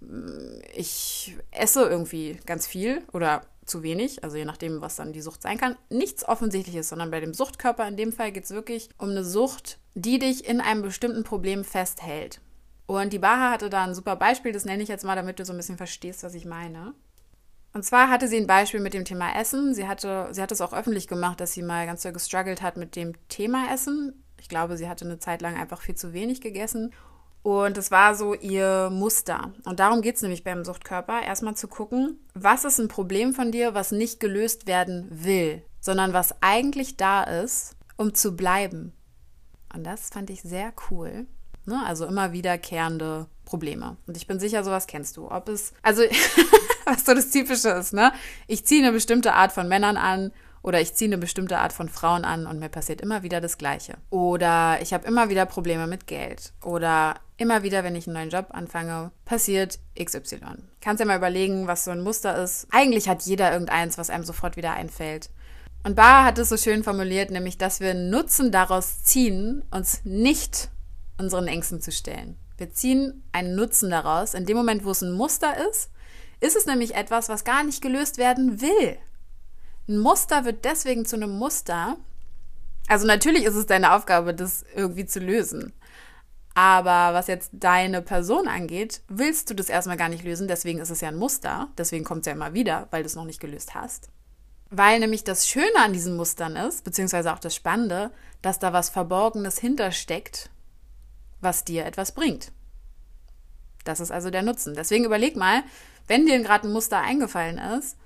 mm, 0.00 0.60
ich 0.74 1.36
esse 1.50 1.84
irgendwie 1.84 2.40
ganz 2.46 2.66
viel 2.66 3.02
oder 3.12 3.42
zu 3.66 3.82
wenig, 3.82 4.22
also 4.24 4.36
je 4.36 4.44
nachdem, 4.44 4.80
was 4.80 4.96
dann 4.96 5.12
die 5.12 5.20
Sucht 5.20 5.42
sein 5.42 5.58
kann, 5.58 5.76
nichts 5.90 6.26
Offensichtliches, 6.26 6.88
sondern 6.88 7.10
bei 7.10 7.20
dem 7.20 7.34
Suchtkörper 7.34 7.86
in 7.86 7.96
dem 7.96 8.12
Fall 8.12 8.32
geht 8.32 8.44
es 8.44 8.50
wirklich 8.50 8.88
um 8.98 9.10
eine 9.10 9.24
Sucht, 9.24 9.78
die 9.94 10.18
dich 10.18 10.48
in 10.48 10.60
einem 10.60 10.82
bestimmten 10.82 11.24
Problem 11.24 11.64
festhält. 11.64 12.40
Und 12.86 13.12
die 13.12 13.18
Baha 13.18 13.50
hatte 13.50 13.68
da 13.68 13.84
ein 13.84 13.94
super 13.94 14.16
Beispiel, 14.16 14.52
das 14.52 14.64
nenne 14.64 14.82
ich 14.82 14.88
jetzt 14.88 15.04
mal, 15.04 15.16
damit 15.16 15.38
du 15.38 15.44
so 15.44 15.52
ein 15.52 15.56
bisschen 15.56 15.76
verstehst, 15.76 16.22
was 16.22 16.34
ich 16.34 16.44
meine. 16.44 16.94
Und 17.72 17.82
zwar 17.82 18.08
hatte 18.08 18.28
sie 18.28 18.38
ein 18.38 18.46
Beispiel 18.46 18.80
mit 18.80 18.94
dem 18.94 19.04
Thema 19.04 19.38
Essen. 19.38 19.74
Sie 19.74 19.86
hatte, 19.86 20.28
sie 20.30 20.40
hat 20.40 20.52
es 20.52 20.62
auch 20.62 20.72
öffentlich 20.72 21.08
gemacht, 21.08 21.40
dass 21.40 21.52
sie 21.52 21.62
mal 21.62 21.84
ganz 21.84 22.02
so 22.02 22.12
gestruggelt 22.12 22.62
hat 22.62 22.76
mit 22.76 22.96
dem 22.96 23.12
Thema 23.28 23.72
Essen. 23.72 24.24
Ich 24.40 24.48
glaube, 24.48 24.76
sie 24.78 24.88
hatte 24.88 25.04
eine 25.04 25.18
Zeit 25.18 25.42
lang 25.42 25.56
einfach 25.56 25.82
viel 25.82 25.94
zu 25.94 26.12
wenig 26.12 26.40
gegessen 26.40 26.94
und 27.42 27.78
es 27.78 27.90
war 27.90 28.14
so 28.14 28.34
ihr 28.34 28.90
Muster. 28.90 29.52
Und 29.64 29.80
darum 29.80 30.02
geht 30.02 30.16
es 30.16 30.22
nämlich 30.22 30.44
beim 30.44 30.64
Suchtkörper, 30.64 31.22
erstmal 31.22 31.56
zu 31.56 31.68
gucken, 31.68 32.18
was 32.34 32.64
ist 32.64 32.78
ein 32.78 32.88
Problem 32.88 33.34
von 33.34 33.52
dir, 33.52 33.74
was 33.74 33.92
nicht 33.92 34.20
gelöst 34.20 34.66
werden 34.66 35.06
will, 35.10 35.62
sondern 35.80 36.12
was 36.12 36.34
eigentlich 36.40 36.96
da 36.96 37.22
ist, 37.22 37.76
um 37.96 38.14
zu 38.14 38.36
bleiben. 38.36 38.92
Und 39.74 39.84
das 39.84 40.10
fand 40.10 40.30
ich 40.30 40.42
sehr 40.42 40.72
cool. 40.90 41.26
Ne? 41.66 41.82
Also 41.84 42.06
immer 42.06 42.32
wiederkehrende 42.32 43.26
Probleme. 43.44 43.96
Und 44.06 44.16
ich 44.16 44.26
bin 44.26 44.38
sicher, 44.38 44.64
sowas 44.64 44.86
kennst 44.86 45.16
du. 45.16 45.30
Ob 45.30 45.48
es, 45.48 45.72
also, 45.82 46.02
was 46.84 47.04
so 47.04 47.14
das 47.14 47.30
Typische 47.30 47.70
ist, 47.70 47.92
ne? 47.92 48.12
Ich 48.46 48.66
ziehe 48.66 48.82
eine 48.82 48.92
bestimmte 48.92 49.34
Art 49.34 49.52
von 49.52 49.68
Männern 49.68 49.96
an 49.96 50.32
oder 50.62 50.80
ich 50.80 50.94
ziehe 50.94 51.08
eine 51.08 51.18
bestimmte 51.18 51.58
Art 51.58 51.72
von 51.72 51.88
Frauen 51.88 52.24
an 52.24 52.46
und 52.46 52.58
mir 52.58 52.68
passiert 52.68 53.00
immer 53.00 53.22
wieder 53.22 53.40
das 53.40 53.58
Gleiche. 53.58 53.94
Oder 54.10 54.78
ich 54.80 54.92
habe 54.92 55.06
immer 55.06 55.28
wieder 55.28 55.46
Probleme 55.46 55.86
mit 55.86 56.06
Geld. 56.06 56.52
Oder 56.64 57.14
immer 57.36 57.62
wieder, 57.62 57.84
wenn 57.84 57.94
ich 57.94 58.06
einen 58.06 58.14
neuen 58.14 58.30
Job 58.30 58.46
anfange, 58.50 59.12
passiert 59.24 59.78
XY. 59.98 60.40
Kannst 60.80 61.00
ja 61.00 61.06
mal 61.06 61.18
überlegen, 61.18 61.66
was 61.66 61.84
so 61.84 61.90
ein 61.90 62.02
Muster 62.02 62.42
ist. 62.42 62.66
Eigentlich 62.70 63.08
hat 63.08 63.22
jeder 63.22 63.52
irgendeins, 63.52 63.98
was 63.98 64.10
einem 64.10 64.24
sofort 64.24 64.56
wieder 64.56 64.72
einfällt. 64.72 65.30
Und 65.84 65.94
Bar 65.94 66.24
hat 66.24 66.38
es 66.38 66.48
so 66.48 66.56
schön 66.56 66.82
formuliert, 66.82 67.30
nämlich, 67.30 67.58
dass 67.58 67.78
wir 67.78 67.94
Nutzen 67.94 68.50
daraus 68.50 69.04
ziehen, 69.04 69.62
uns 69.70 70.00
nicht 70.04 70.68
unseren 71.16 71.46
Ängsten 71.46 71.80
zu 71.80 71.92
stellen. 71.92 72.36
Wir 72.58 72.72
ziehen 72.72 73.22
einen 73.32 73.54
Nutzen 73.54 73.90
daraus. 73.90 74.34
In 74.34 74.46
dem 74.46 74.56
Moment, 74.56 74.84
wo 74.84 74.90
es 74.90 75.02
ein 75.02 75.12
Muster 75.12 75.54
ist, 75.68 75.90
ist 76.40 76.56
es 76.56 76.66
nämlich 76.66 76.94
etwas, 76.94 77.28
was 77.28 77.44
gar 77.44 77.62
nicht 77.64 77.82
gelöst 77.82 78.18
werden 78.18 78.60
will. 78.60 78.98
Ein 79.88 79.98
Muster 79.98 80.44
wird 80.44 80.64
deswegen 80.64 81.04
zu 81.06 81.16
einem 81.16 81.30
Muster, 81.30 81.96
Also 82.88 83.06
natürlich 83.06 83.44
ist 83.44 83.56
es 83.56 83.66
deine 83.66 83.92
Aufgabe, 83.94 84.34
das 84.34 84.64
irgendwie 84.74 85.06
zu 85.06 85.18
lösen. 85.18 85.72
Aber 86.54 87.14
was 87.14 87.26
jetzt 87.26 87.50
deine 87.52 88.00
Person 88.00 88.48
angeht, 88.48 89.02
willst 89.08 89.50
du 89.50 89.54
das 89.54 89.68
erstmal 89.68 89.96
gar 89.96 90.08
nicht 90.08 90.24
lösen. 90.24 90.48
Deswegen 90.48 90.78
ist 90.78 90.90
es 90.90 91.00
ja 91.00 91.08
ein 91.08 91.18
Muster. 91.18 91.68
Deswegen 91.76 92.04
kommt 92.04 92.20
es 92.20 92.26
ja 92.26 92.32
immer 92.32 92.54
wieder, 92.54 92.88
weil 92.90 93.02
du 93.02 93.06
es 93.06 93.14
noch 93.14 93.24
nicht 93.24 93.40
gelöst 93.40 93.74
hast. 93.74 94.08
Weil 94.70 94.98
nämlich 95.00 95.22
das 95.22 95.46
Schöne 95.46 95.78
an 95.84 95.92
diesen 95.92 96.16
Mustern 96.16 96.56
ist, 96.56 96.82
beziehungsweise 96.82 97.32
auch 97.32 97.38
das 97.38 97.54
Spannende, 97.54 98.10
dass 98.40 98.58
da 98.58 98.72
was 98.72 98.88
Verborgenes 98.88 99.58
hintersteckt, 99.58 100.50
was 101.40 101.64
dir 101.64 101.84
etwas 101.84 102.12
bringt. 102.12 102.52
Das 103.84 104.00
ist 104.00 104.10
also 104.10 104.30
der 104.30 104.42
Nutzen. 104.42 104.74
Deswegen 104.74 105.04
überleg 105.04 105.36
mal, 105.36 105.62
wenn 106.08 106.26
dir 106.26 106.40
gerade 106.40 106.66
ein 106.66 106.72
Muster 106.72 107.00
eingefallen 107.00 107.58
ist, 107.58 107.96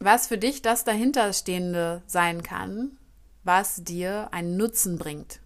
was 0.00 0.26
für 0.26 0.38
dich 0.38 0.62
das 0.62 0.84
dahinterstehende 0.84 2.02
sein 2.06 2.42
kann, 2.42 2.96
was 3.44 3.82
dir 3.82 4.28
einen 4.32 4.56
Nutzen 4.56 4.98
bringt. 4.98 5.40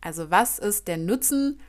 Also 0.00 0.30
was 0.30 0.58
ist 0.58 0.88
der 0.88 0.96
Nutzen 0.96 1.60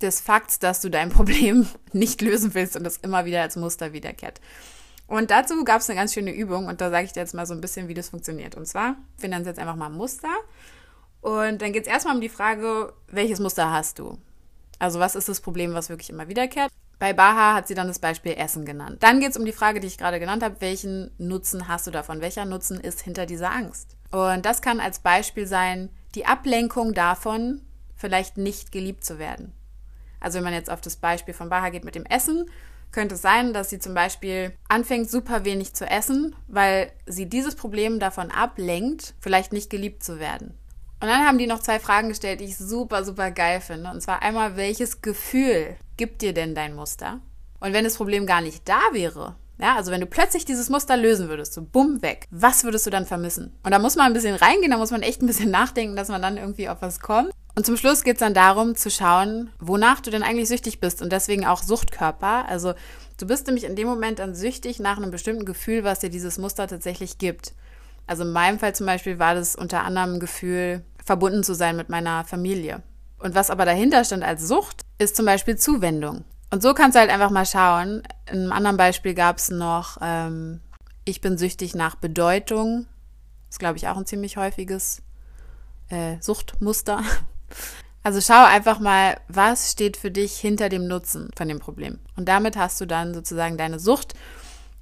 des 0.00 0.20
Fakts, 0.20 0.58
dass 0.58 0.80
du 0.80 0.88
dein 0.88 1.10
Problem 1.10 1.66
nicht 1.92 2.20
lösen 2.22 2.54
willst 2.54 2.76
und 2.76 2.86
es 2.86 2.98
immer 2.98 3.24
wieder 3.24 3.42
als 3.42 3.56
Muster 3.56 3.92
wiederkehrt? 3.92 4.40
Und 5.06 5.32
dazu 5.32 5.64
gab 5.64 5.80
es 5.80 5.90
eine 5.90 5.98
ganz 5.98 6.14
schöne 6.14 6.32
Übung 6.32 6.66
und 6.66 6.80
da 6.80 6.90
sage 6.90 7.04
ich 7.04 7.12
dir 7.12 7.20
jetzt 7.20 7.34
mal 7.34 7.46
so 7.46 7.52
ein 7.52 7.60
bisschen, 7.60 7.88
wie 7.88 7.94
das 7.94 8.10
funktioniert. 8.10 8.54
Und 8.54 8.66
zwar, 8.66 8.94
wir 9.18 9.28
nennen 9.28 9.42
es 9.42 9.48
jetzt 9.48 9.58
einfach 9.58 9.74
mal 9.74 9.88
Muster. 9.88 10.28
Und 11.20 11.60
dann 11.60 11.72
geht 11.72 11.82
es 11.82 11.88
erstmal 11.88 12.14
um 12.14 12.20
die 12.20 12.28
Frage, 12.28 12.92
welches 13.08 13.40
Muster 13.40 13.72
hast 13.72 13.98
du? 13.98 14.18
Also 14.78 15.00
was 15.00 15.16
ist 15.16 15.28
das 15.28 15.40
Problem, 15.40 15.74
was 15.74 15.88
wirklich 15.88 16.10
immer 16.10 16.28
wiederkehrt? 16.28 16.70
Bei 17.00 17.14
Baha 17.14 17.54
hat 17.54 17.66
sie 17.66 17.74
dann 17.74 17.88
das 17.88 17.98
Beispiel 17.98 18.34
Essen 18.34 18.66
genannt. 18.66 18.98
Dann 19.00 19.20
geht 19.20 19.30
es 19.30 19.38
um 19.38 19.46
die 19.46 19.52
Frage, 19.52 19.80
die 19.80 19.86
ich 19.86 19.96
gerade 19.96 20.20
genannt 20.20 20.42
habe, 20.44 20.60
welchen 20.60 21.10
Nutzen 21.16 21.66
hast 21.66 21.86
du 21.86 21.90
davon? 21.90 22.20
Welcher 22.20 22.44
Nutzen 22.44 22.78
ist 22.78 23.00
hinter 23.00 23.24
dieser 23.24 23.50
Angst? 23.50 23.96
Und 24.10 24.44
das 24.44 24.60
kann 24.60 24.80
als 24.80 24.98
Beispiel 24.98 25.46
sein, 25.46 25.88
die 26.14 26.26
Ablenkung 26.26 26.92
davon, 26.92 27.62
vielleicht 27.96 28.36
nicht 28.36 28.70
geliebt 28.70 29.02
zu 29.02 29.18
werden. 29.18 29.54
Also 30.20 30.36
wenn 30.36 30.44
man 30.44 30.52
jetzt 30.52 30.70
auf 30.70 30.82
das 30.82 30.96
Beispiel 30.96 31.32
von 31.32 31.48
Baha 31.48 31.70
geht 31.70 31.86
mit 31.86 31.94
dem 31.94 32.04
Essen, 32.04 32.50
könnte 32.92 33.14
es 33.14 33.22
sein, 33.22 33.54
dass 33.54 33.70
sie 33.70 33.78
zum 33.78 33.94
Beispiel 33.94 34.52
anfängt, 34.68 35.10
super 35.10 35.46
wenig 35.46 35.72
zu 35.72 35.86
essen, 35.86 36.36
weil 36.48 36.92
sie 37.06 37.30
dieses 37.30 37.54
Problem 37.54 37.98
davon 37.98 38.30
ablenkt, 38.30 39.14
vielleicht 39.20 39.54
nicht 39.54 39.70
geliebt 39.70 40.04
zu 40.04 40.18
werden. 40.18 40.54
Und 41.00 41.08
dann 41.08 41.26
haben 41.26 41.38
die 41.38 41.46
noch 41.46 41.60
zwei 41.60 41.80
Fragen 41.80 42.10
gestellt, 42.10 42.40
die 42.40 42.44
ich 42.44 42.58
super, 42.58 43.04
super 43.04 43.30
geil 43.30 43.60
finde. 43.60 43.90
Und 43.90 44.02
zwar 44.02 44.22
einmal, 44.22 44.56
welches 44.56 45.00
Gefühl 45.00 45.76
gibt 45.96 46.20
dir 46.20 46.34
denn 46.34 46.54
dein 46.54 46.74
Muster? 46.74 47.20
Und 47.58 47.72
wenn 47.72 47.84
das 47.84 47.96
Problem 47.96 48.26
gar 48.26 48.42
nicht 48.42 48.68
da 48.68 48.80
wäre, 48.92 49.36
ja, 49.60 49.76
also 49.76 49.90
wenn 49.90 50.00
du 50.00 50.06
plötzlich 50.06 50.46
dieses 50.46 50.70
Muster 50.70 50.96
lösen 50.96 51.28
würdest, 51.28 51.52
so 51.52 51.62
bumm 51.62 52.00
weg, 52.00 52.26
was 52.30 52.64
würdest 52.64 52.86
du 52.86 52.90
dann 52.90 53.04
vermissen? 53.04 53.52
Und 53.62 53.72
da 53.72 53.78
muss 53.78 53.96
man 53.96 54.06
ein 54.06 54.12
bisschen 54.14 54.34
reingehen, 54.34 54.70
da 54.70 54.78
muss 54.78 54.90
man 54.90 55.02
echt 55.02 55.22
ein 55.22 55.26
bisschen 55.26 55.50
nachdenken, 55.52 55.96
dass 55.96 56.08
man 56.08 56.22
dann 56.22 56.38
irgendwie 56.38 56.68
auf 56.68 56.80
was 56.80 57.00
kommt. 57.00 57.30
Und 57.54 57.66
zum 57.66 57.76
Schluss 57.76 58.02
geht 58.02 58.16
es 58.16 58.20
dann 58.20 58.32
darum 58.32 58.74
zu 58.74 58.90
schauen, 58.90 59.50
wonach 59.58 60.00
du 60.00 60.10
denn 60.10 60.22
eigentlich 60.22 60.48
süchtig 60.48 60.80
bist 60.80 61.02
und 61.02 61.12
deswegen 61.12 61.46
auch 61.46 61.62
Suchtkörper. 61.62 62.46
Also 62.48 62.74
du 63.18 63.26
bist 63.26 63.46
nämlich 63.46 63.64
in 63.64 63.76
dem 63.76 63.88
Moment 63.88 64.18
dann 64.18 64.34
süchtig 64.34 64.80
nach 64.80 64.96
einem 64.96 65.10
bestimmten 65.10 65.44
Gefühl, 65.44 65.84
was 65.84 65.98
dir 65.98 66.10
dieses 66.10 66.38
Muster 66.38 66.66
tatsächlich 66.66 67.18
gibt. 67.18 67.52
Also 68.06 68.22
in 68.22 68.32
meinem 68.32 68.58
Fall 68.58 68.74
zum 68.74 68.86
Beispiel 68.86 69.18
war 69.18 69.34
das 69.34 69.56
unter 69.56 69.84
anderem 69.84 70.14
ein 70.14 70.20
Gefühl, 70.20 70.82
verbunden 71.10 71.42
zu 71.42 71.56
sein 71.56 71.74
mit 71.74 71.88
meiner 71.88 72.22
Familie. 72.22 72.84
Und 73.18 73.34
was 73.34 73.50
aber 73.50 73.64
dahinter 73.64 74.04
stand 74.04 74.22
als 74.22 74.46
Sucht, 74.46 74.82
ist 74.98 75.16
zum 75.16 75.26
Beispiel 75.26 75.56
Zuwendung. 75.56 76.24
Und 76.52 76.62
so 76.62 76.72
kannst 76.72 76.94
du 76.94 77.00
halt 77.00 77.10
einfach 77.10 77.30
mal 77.30 77.46
schauen. 77.46 78.04
In 78.30 78.42
einem 78.42 78.52
anderen 78.52 78.76
Beispiel 78.76 79.14
gab 79.14 79.38
es 79.38 79.50
noch, 79.50 79.98
ähm, 80.00 80.60
ich 81.04 81.20
bin 81.20 81.36
süchtig 81.36 81.74
nach 81.74 81.96
Bedeutung. 81.96 82.86
Das 83.48 83.56
ist, 83.56 83.58
glaube 83.58 83.76
ich, 83.76 83.88
auch 83.88 83.96
ein 83.96 84.06
ziemlich 84.06 84.36
häufiges 84.36 85.02
äh, 85.88 86.16
Suchtmuster. 86.20 87.02
Also 88.02 88.22
schau 88.22 88.46
einfach 88.46 88.80
mal, 88.80 89.20
was 89.28 89.72
steht 89.72 89.98
für 89.98 90.10
dich 90.10 90.38
hinter 90.38 90.70
dem 90.70 90.86
Nutzen 90.88 91.28
von 91.36 91.48
dem 91.48 91.58
Problem. 91.58 91.98
Und 92.16 92.30
damit 92.30 92.56
hast 92.56 92.80
du 92.80 92.86
dann 92.86 93.12
sozusagen 93.12 93.58
deine 93.58 93.78
Sucht. 93.78 94.14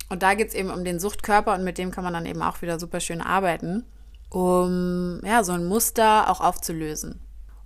Und 0.08 0.22
da 0.22 0.34
geht 0.34 0.50
es 0.50 0.54
eben 0.54 0.70
um 0.70 0.84
den 0.84 1.00
Suchtkörper 1.00 1.54
und 1.54 1.64
mit 1.64 1.78
dem 1.78 1.90
kann 1.90 2.04
man 2.04 2.12
dann 2.12 2.26
eben 2.26 2.42
auch 2.42 2.62
wieder 2.62 2.78
super 2.78 3.00
schön 3.00 3.20
arbeiten, 3.20 3.84
um 4.30 5.20
ja, 5.24 5.42
so 5.44 5.52
ein 5.52 5.66
Muster 5.66 6.30
auch 6.30 6.40
aufzulösen. 6.40 7.20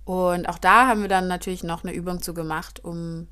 Und 0.05 0.47
auch 0.47 0.59
da 0.59 0.87
haben 0.87 1.01
wir 1.01 1.09
dann 1.09 1.27
natürlich 1.27 1.63
noch 1.63 1.83
eine 1.83 1.93
Übung 1.93 2.21
zu 2.21 2.33
gemacht, 2.33 2.83
um 2.83 3.27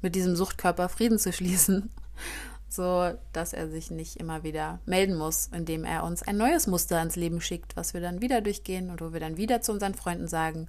mit 0.00 0.14
diesem 0.14 0.36
Suchtkörper 0.36 0.88
Frieden 0.88 1.18
zu 1.18 1.32
schließen, 1.32 1.90
so 2.68 3.12
dass 3.32 3.52
er 3.52 3.70
sich 3.70 3.90
nicht 3.90 4.16
immer 4.16 4.42
wieder 4.42 4.80
melden 4.84 5.16
muss, 5.16 5.48
indem 5.52 5.84
er 5.84 6.04
uns 6.04 6.22
ein 6.22 6.36
neues 6.36 6.66
Muster 6.66 7.00
ins 7.00 7.16
Leben 7.16 7.40
schickt, 7.40 7.76
was 7.76 7.94
wir 7.94 8.00
dann 8.00 8.20
wieder 8.20 8.40
durchgehen 8.40 8.90
und 8.90 9.00
wo 9.00 9.12
wir 9.12 9.20
dann 9.20 9.36
wieder 9.36 9.60
zu 9.60 9.72
unseren 9.72 9.94
Freunden 9.94 10.28
sagen, 10.28 10.68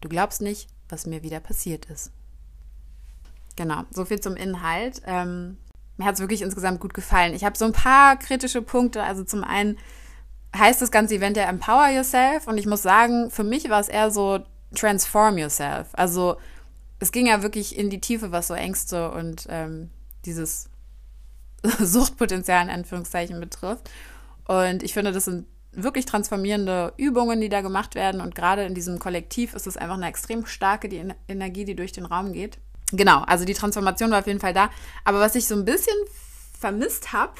du 0.00 0.08
glaubst 0.08 0.42
nicht, 0.42 0.68
was 0.88 1.06
mir 1.06 1.22
wieder 1.22 1.40
passiert 1.40 1.86
ist. 1.86 2.12
Genau, 3.56 3.84
so 3.90 4.04
viel 4.04 4.20
zum 4.20 4.36
Inhalt. 4.36 5.00
Ähm, 5.06 5.58
mir 5.96 6.06
hat 6.06 6.14
es 6.14 6.20
wirklich 6.20 6.42
insgesamt 6.42 6.80
gut 6.80 6.92
gefallen. 6.92 7.34
Ich 7.34 7.44
habe 7.44 7.56
so 7.56 7.64
ein 7.64 7.72
paar 7.72 8.16
kritische 8.16 8.62
Punkte. 8.62 9.02
Also 9.02 9.22
zum 9.22 9.44
einen 9.44 9.78
heißt 10.56 10.80
das 10.80 10.90
ganze 10.90 11.16
Event 11.16 11.36
ja 11.36 11.44
Empower 11.44 11.88
Yourself 11.88 12.46
und 12.46 12.58
ich 12.58 12.66
muss 12.66 12.82
sagen, 12.82 13.30
für 13.30 13.44
mich 13.44 13.68
war 13.68 13.80
es 13.80 13.88
eher 13.88 14.10
so 14.10 14.40
Transform 14.74 15.38
Yourself. 15.38 15.88
Also 15.92 16.36
es 17.00 17.12
ging 17.12 17.26
ja 17.26 17.42
wirklich 17.42 17.76
in 17.76 17.90
die 17.90 18.00
Tiefe, 18.00 18.32
was 18.32 18.48
so 18.48 18.54
Ängste 18.54 19.10
und 19.10 19.46
ähm, 19.48 19.90
dieses 20.24 20.68
Suchtpotenzial 21.78 22.64
in 22.64 22.70
Anführungszeichen 22.70 23.40
betrifft. 23.40 23.90
Und 24.46 24.82
ich 24.82 24.92
finde, 24.92 25.12
das 25.12 25.24
sind 25.24 25.46
wirklich 25.72 26.06
transformierende 26.06 26.92
Übungen, 26.96 27.40
die 27.40 27.48
da 27.48 27.60
gemacht 27.60 27.94
werden. 27.94 28.20
Und 28.20 28.34
gerade 28.34 28.64
in 28.64 28.74
diesem 28.74 28.98
Kollektiv 28.98 29.54
ist 29.54 29.66
es 29.66 29.76
einfach 29.76 29.96
eine 29.96 30.08
extrem 30.08 30.46
starke 30.46 30.88
die 30.88 31.02
Energie, 31.28 31.64
die 31.64 31.74
durch 31.74 31.92
den 31.92 32.04
Raum 32.04 32.32
geht. 32.32 32.58
Genau, 32.92 33.22
also 33.22 33.44
die 33.44 33.54
Transformation 33.54 34.10
war 34.10 34.20
auf 34.20 34.26
jeden 34.26 34.40
Fall 34.40 34.52
da. 34.52 34.70
Aber 35.04 35.20
was 35.20 35.34
ich 35.34 35.46
so 35.46 35.54
ein 35.54 35.64
bisschen 35.64 35.96
vermisst 36.58 37.12
habe, 37.12 37.34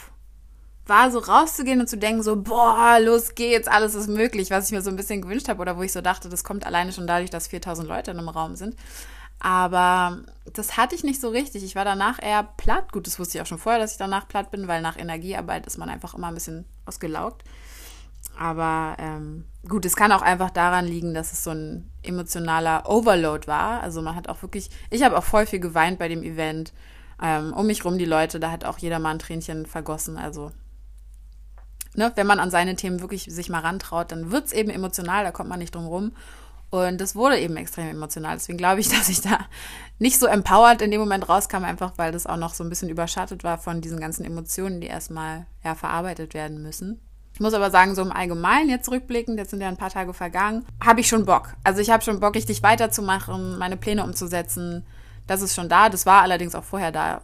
war 0.87 1.11
so 1.11 1.19
rauszugehen 1.19 1.81
und 1.81 1.89
zu 1.89 1.97
denken, 1.97 2.23
so, 2.23 2.37
boah, 2.37 2.99
los 3.01 3.35
geht's, 3.35 3.69
alles 3.69 3.95
ist 3.95 4.09
möglich, 4.09 4.51
was 4.51 4.67
ich 4.67 4.73
mir 4.73 4.83
so 4.83 4.91
ein 4.91 4.97
bisschen 4.97 5.23
gewünscht 5.23 5.49
habe 5.49 5.61
oder 5.61 5.77
wo 5.79 5.83
ich 5.83 5.93
so 5.93 6.01
dachte, 6.01 6.29
das 6.29 6.45
kommt 6.45 6.67
alleine 6.67 6.93
schon 6.93 7.07
dadurch, 7.07 7.31
dass 7.31 7.49
4000 7.49 7.89
Leute 7.89 8.11
in 8.11 8.19
einem 8.19 8.29
Raum 8.29 8.57
sind. 8.57 8.77
Aber 9.41 10.19
das 10.53 10.77
hatte 10.77 10.95
ich 10.95 11.05
nicht 11.05 11.21
so 11.21 11.29
richtig. 11.29 11.65
Ich 11.65 11.75
war 11.75 11.85
danach 11.85 12.23
eher 12.23 12.45
platt. 12.57 12.93
Gut, 12.93 13.07
das 13.07 13.19
wusste 13.19 13.37
ich 13.37 13.43
auch 13.43 13.47
schon 13.47 13.59
vorher, 13.59 13.81
dass 13.81 13.93
ich 13.93 13.99
danach 13.99 14.27
platt 14.27 14.51
bin, 14.51 14.69
weil 14.69 14.81
nach 14.81 14.97
Energiearbeit 14.97 15.67
ist 15.67 15.77
man 15.77 15.91
einfach 15.91 16.15
immer 16.15 16.29
ein 16.29 16.35
bisschen 16.35 16.65
ausgelaugt. 16.87 17.45
Aber 18.39 18.97
ähm, 18.99 19.45
gut, 19.69 19.85
es 19.85 19.97
kann 19.97 20.13
auch 20.13 20.23
einfach 20.23 20.51
daran 20.51 20.87
liegen, 20.87 21.15
dass 21.15 21.33
es 21.33 21.45
so 21.45 21.51
ein 21.51 21.91
emotionaler 22.03 22.89
Overload 22.89 23.47
war. 23.47 23.83
Also 23.83 24.03
man 24.03 24.17
hat 24.17 24.29
auch 24.29 24.41
wirklich, 24.43 24.71
ich 24.91 25.03
habe 25.03 25.17
auch 25.17 25.25
voll 25.25 25.47
viel 25.47 25.61
geweint 25.61 25.99
bei 25.99 26.09
dem 26.09 26.23
Event. 26.23 26.73
Ähm, 27.23 27.53
um 27.53 27.67
mich 27.67 27.85
rum 27.85 27.99
die 27.99 28.05
Leute, 28.07 28.41
da 28.41 28.51
hat 28.51 28.65
auch 28.65 28.79
jeder 28.79 28.99
mal 28.99 29.11
ein 29.11 29.19
Tränchen 29.19 29.67
vergossen. 29.67 30.17
Also 30.17 30.53
ne, 31.95 32.13
wenn 32.15 32.27
man 32.27 32.41
an 32.41 32.51
seine 32.51 32.77
Themen 32.77 33.01
wirklich 33.01 33.25
sich 33.25 33.49
mal 33.49 33.61
rantraut, 33.61 34.13
dann 34.13 34.31
wird 34.31 34.47
es 34.47 34.53
eben 34.53 34.71
emotional, 34.71 35.25
da 35.25 35.31
kommt 35.31 35.49
man 35.49 35.59
nicht 35.59 35.75
drum 35.75 35.87
rum. 35.87 36.13
Und 36.71 37.01
das 37.01 37.15
wurde 37.15 37.39
eben 37.39 37.57
extrem 37.57 37.89
emotional. 37.89 38.35
Deswegen 38.35 38.59
glaube 38.59 38.81
ich, 38.81 38.89
dass 38.97 39.09
ich 39.09 39.21
da 39.21 39.39
nicht 39.99 40.19
so 40.19 40.27
empowered 40.27 40.83
in 40.83 40.91
dem 40.91 41.01
Moment 41.01 41.29
rauskam, 41.29 41.65
einfach 41.65 41.93
weil 41.97 42.11
das 42.11 42.27
auch 42.27 42.37
noch 42.37 42.55
so 42.55 42.65
ein 42.65 42.69
bisschen 42.69 42.89
überschattet 42.89 43.45
war 43.45 43.59
von 43.59 43.81
diesen 43.81 44.01
ganzen 44.01 44.25
Emotionen, 44.25 44.81
die 44.81 44.89
erstmal 44.89 45.47
ja, 45.63 45.75
verarbeitet 45.75 46.35
werden 46.35 46.63
müssen. 46.63 47.01
Ich 47.33 47.41
muss 47.41 47.55
aber 47.55 47.71
sagen, 47.71 47.95
so 47.97 48.03
im 48.03 48.13
Allgemeinen 48.13 48.71
jetzt 48.71 48.89
rückblickend, 48.91 49.39
jetzt 49.39 49.51
sind 49.51 49.61
ja 49.61 49.69
ein 49.69 49.77
paar 49.77 49.91
Tage 49.91 50.15
vergangen, 50.15 50.65
habe 50.85 51.01
ich 51.01 51.09
schon 51.09 51.25
Bock. 51.27 51.55
Also 51.65 51.81
ich 51.81 51.91
habe 51.91 52.03
schon 52.03 52.21
Bock, 52.21 52.37
richtig 52.37 52.63
weiterzumachen, 52.63 53.59
meine 53.59 53.77
Pläne 53.77 54.05
umzusetzen. 54.05 54.87
Das 55.27 55.43
ist 55.43 55.55
schon 55.55 55.69
da. 55.69 55.89
Das 55.89 56.07
war 56.07 56.23
allerdings 56.23 56.55
auch 56.55 56.63
vorher 56.63 56.93
da. 56.93 57.23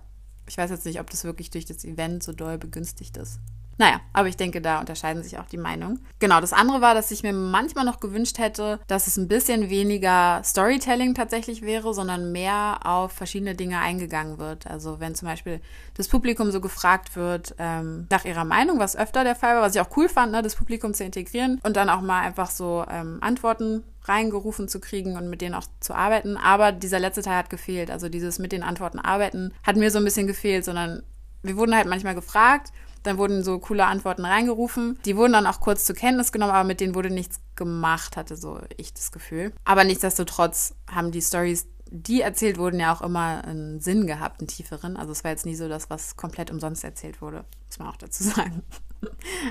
Ich 0.49 0.59
weiß 0.59 0.71
jetzt 0.71 0.85
nicht, 0.85 0.99
ob 0.99 1.11
das 1.11 1.23
wirklich 1.23 1.51
durch 1.51 1.65
das 1.65 1.85
Event 1.85 2.25
so 2.25 2.33
doll 2.33 2.59
begünstigt 2.59 3.17
ist. 3.17 3.39
Naja, 3.81 4.03
aber 4.13 4.29
ich 4.29 4.37
denke, 4.37 4.61
da 4.61 4.79
unterscheiden 4.79 5.23
sich 5.23 5.39
auch 5.39 5.47
die 5.47 5.57
Meinungen. 5.57 6.05
Genau, 6.19 6.39
das 6.43 6.53
andere 6.53 6.83
war, 6.83 6.93
dass 6.93 7.11
ich 7.13 7.23
mir 7.23 7.33
manchmal 7.33 7.87
noch 7.87 7.99
gewünscht 7.99 8.37
hätte, 8.37 8.79
dass 8.89 9.07
es 9.07 9.17
ein 9.17 9.27
bisschen 9.27 9.71
weniger 9.71 10.43
Storytelling 10.45 11.15
tatsächlich 11.15 11.63
wäre, 11.63 11.95
sondern 11.95 12.31
mehr 12.31 12.81
auf 12.85 13.13
verschiedene 13.13 13.55
Dinge 13.55 13.79
eingegangen 13.79 14.37
wird. 14.37 14.67
Also 14.67 15.01
wenn 15.01 15.15
zum 15.15 15.29
Beispiel 15.29 15.63
das 15.95 16.09
Publikum 16.09 16.51
so 16.51 16.61
gefragt 16.61 17.17
wird 17.17 17.55
ähm, 17.59 18.07
nach 18.11 18.27
ihrer 18.27 18.45
Meinung, 18.45 18.79
was 18.79 18.97
öfter 18.97 19.25
der 19.25 19.35
Fall 19.35 19.55
war, 19.55 19.63
was 19.63 19.75
ich 19.75 19.81
auch 19.81 19.97
cool 19.97 20.11
fand, 20.11 20.33
ne, 20.33 20.43
das 20.43 20.57
Publikum 20.57 20.93
zu 20.93 21.03
integrieren 21.03 21.59
und 21.63 21.75
dann 21.79 21.89
auch 21.89 22.03
mal 22.03 22.21
einfach 22.21 22.51
so 22.51 22.85
ähm, 22.87 23.17
Antworten 23.23 23.83
reingerufen 24.05 24.69
zu 24.69 24.79
kriegen 24.81 25.17
und 25.17 25.31
mit 25.31 25.41
denen 25.41 25.55
auch 25.55 25.65
zu 25.81 25.95
arbeiten. 25.95 26.37
Aber 26.37 26.73
dieser 26.73 26.99
letzte 26.99 27.23
Teil 27.23 27.39
hat 27.39 27.49
gefehlt. 27.49 27.91
Also 27.91 28.11
dieses 28.11 28.39
mit 28.39 28.53
den 28.53 28.63
Antworten 28.63 28.99
arbeiten 28.99 29.55
hat 29.63 29.77
mir 29.77 29.91
so 29.91 29.97
ein 29.97 30.05
bisschen 30.05 30.27
gefehlt, 30.27 30.67
sondern 30.67 31.03
wir 31.43 31.57
wurden 31.57 31.75
halt 31.75 31.87
manchmal 31.87 32.15
gefragt 32.15 32.73
dann 33.03 33.19
wurden 33.19 33.43
so 33.43 33.59
coole 33.59 33.87
Antworten 33.87 34.25
reingerufen. 34.25 34.99
Die 35.05 35.17
wurden 35.17 35.33
dann 35.33 35.47
auch 35.47 35.61
kurz 35.61 35.85
zur 35.85 35.97
Kenntnis 35.97 36.33
genommen, 36.33 36.53
aber 36.53 36.67
mit 36.67 36.81
denen 36.81 36.95
wurde 36.95 37.11
nichts 37.11 37.41
gemacht, 37.57 38.17
hatte 38.17 38.37
so 38.37 38.61
ich 38.77 38.93
das 38.93 39.13
Gefühl. 39.13 39.53
Aber 39.65 39.85
nichtsdestotrotz 39.85 40.75
haben 40.91 41.11
die 41.11 41.23
Stories, 41.23 41.67
die 41.91 42.21
erzählt 42.21 42.59
wurden, 42.59 42.81
ja 42.81 42.93
auch 42.93 43.03
immer 43.03 43.45
einen 43.45 43.81
Sinn 43.81 44.07
gehabt, 44.07 44.41
einen 44.41 44.49
tieferen. 44.49 44.97
Also 44.97 45.13
es 45.13 45.25
war 45.25 45.31
jetzt 45.31 45.47
nie 45.47 45.57
so 45.57 45.69
das, 45.69 45.91
was 45.91 46.17
komplett 46.17 46.51
umsonst 46.51 46.85
erzählt 46.85 47.21
wurde, 47.21 47.45
muss 47.67 47.79
man 47.79 47.89
auch 47.89 47.97
dazu 47.97 48.23
sagen. 48.25 48.63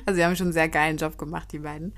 Also 0.06 0.18
sie 0.18 0.24
haben 0.24 0.36
schon 0.36 0.48
einen 0.48 0.54
sehr 0.54 0.70
geilen 0.70 0.98
Job 0.98 1.18
gemacht, 1.18 1.52
die 1.52 1.60
beiden. 1.60 1.94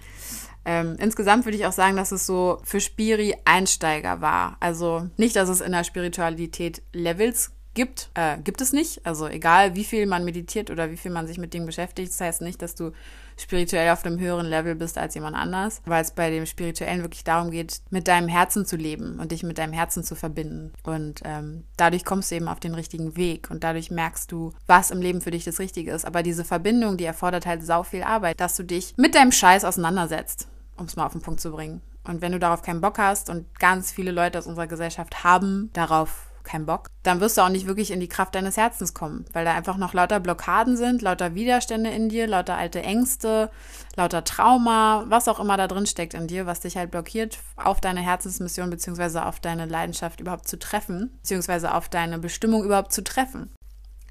Ähm, 0.63 0.95
insgesamt 0.99 1.45
würde 1.45 1.57
ich 1.57 1.65
auch 1.65 1.71
sagen, 1.71 1.97
dass 1.97 2.11
es 2.11 2.25
so 2.25 2.59
für 2.63 2.79
Spiri-Einsteiger 2.79 4.21
war. 4.21 4.57
Also 4.59 5.09
nicht, 5.17 5.35
dass 5.35 5.49
es 5.49 5.59
in 5.59 5.71
der 5.71 5.83
Spiritualität 5.83 6.81
Levels 6.93 7.51
gibt, 7.73 8.09
äh, 8.13 8.37
gibt 8.37 8.61
es 8.61 8.73
nicht. 8.73 9.05
Also 9.05 9.27
egal, 9.27 9.75
wie 9.75 9.83
viel 9.83 10.05
man 10.05 10.25
meditiert 10.25 10.69
oder 10.69 10.91
wie 10.91 10.97
viel 10.97 11.11
man 11.11 11.27
sich 11.27 11.37
mit 11.37 11.53
Dingen 11.53 11.65
beschäftigt, 11.65 12.11
das 12.11 12.21
heißt 12.21 12.41
nicht, 12.41 12.61
dass 12.61 12.75
du 12.75 12.91
spirituell 13.37 13.89
auf 13.89 14.05
einem 14.05 14.19
höheren 14.19 14.45
Level 14.45 14.75
bist 14.75 14.97
als 14.97 15.15
jemand 15.15 15.35
anders, 15.35 15.81
weil 15.85 16.01
es 16.01 16.11
bei 16.11 16.29
dem 16.29 16.45
Spirituellen 16.45 17.01
wirklich 17.01 17.23
darum 17.23 17.51
geht, 17.51 17.81
mit 17.89 18.07
deinem 18.07 18.27
Herzen 18.27 18.65
zu 18.65 18.75
leben 18.75 19.19
und 19.19 19.31
dich 19.31 19.43
mit 19.43 19.57
deinem 19.57 19.73
Herzen 19.73 20.03
zu 20.03 20.15
verbinden. 20.15 20.73
Und 20.83 21.21
ähm, 21.23 21.63
dadurch 21.77 22.05
kommst 22.05 22.31
du 22.31 22.35
eben 22.35 22.47
auf 22.47 22.59
den 22.59 22.75
richtigen 22.75 23.15
Weg 23.15 23.49
und 23.49 23.63
dadurch 23.63 23.89
merkst 23.89 24.31
du, 24.31 24.53
was 24.67 24.91
im 24.91 25.01
Leben 25.01 25.21
für 25.21 25.31
dich 25.31 25.43
das 25.43 25.59
Richtige 25.59 25.91
ist. 25.91 26.05
Aber 26.05 26.23
diese 26.23 26.45
Verbindung, 26.45 26.97
die 26.97 27.05
erfordert 27.05 27.45
halt 27.45 27.65
sau 27.65 27.83
viel 27.83 28.03
Arbeit, 28.03 28.39
dass 28.39 28.55
du 28.55 28.63
dich 28.63 28.93
mit 28.97 29.15
deinem 29.15 29.31
Scheiß 29.31 29.65
auseinandersetzt, 29.65 30.47
um 30.77 30.85
es 30.85 30.95
mal 30.95 31.05
auf 31.05 31.13
den 31.13 31.21
Punkt 31.21 31.41
zu 31.41 31.51
bringen. 31.51 31.81
Und 32.03 32.21
wenn 32.21 32.31
du 32.31 32.39
darauf 32.39 32.61
keinen 32.63 32.81
Bock 32.81 32.97
hast 32.97 33.29
und 33.29 33.47
ganz 33.59 33.91
viele 33.91 34.11
Leute 34.11 34.39
aus 34.39 34.47
unserer 34.47 34.67
Gesellschaft 34.67 35.23
haben 35.23 35.69
darauf 35.73 36.30
keinen 36.43 36.65
Bock, 36.65 36.87
dann 37.03 37.19
wirst 37.19 37.37
du 37.37 37.41
auch 37.41 37.49
nicht 37.49 37.67
wirklich 37.67 37.91
in 37.91 37.99
die 37.99 38.07
Kraft 38.07 38.35
deines 38.35 38.57
Herzens 38.57 38.93
kommen, 38.93 39.25
weil 39.33 39.45
da 39.45 39.53
einfach 39.53 39.77
noch 39.77 39.93
lauter 39.93 40.19
Blockaden 40.19 40.77
sind, 40.77 41.01
lauter 41.01 41.35
Widerstände 41.35 41.89
in 41.89 42.09
dir, 42.09 42.27
lauter 42.27 42.57
alte 42.57 42.81
Ängste, 42.81 43.49
lauter 43.95 44.23
Trauma, 44.23 45.05
was 45.07 45.27
auch 45.27 45.39
immer 45.39 45.57
da 45.57 45.67
drin 45.67 45.85
steckt 45.85 46.13
in 46.13 46.27
dir, 46.27 46.45
was 46.45 46.61
dich 46.61 46.77
halt 46.77 46.91
blockiert, 46.91 47.39
auf 47.55 47.81
deine 47.81 48.01
Herzensmission 48.01 48.69
beziehungsweise 48.69 49.25
auf 49.25 49.39
deine 49.39 49.65
Leidenschaft 49.65 50.19
überhaupt 50.19 50.47
zu 50.47 50.59
treffen, 50.59 51.11
beziehungsweise 51.21 51.73
auf 51.73 51.89
deine 51.89 52.19
Bestimmung 52.19 52.63
überhaupt 52.63 52.93
zu 52.93 53.03
treffen. 53.03 53.51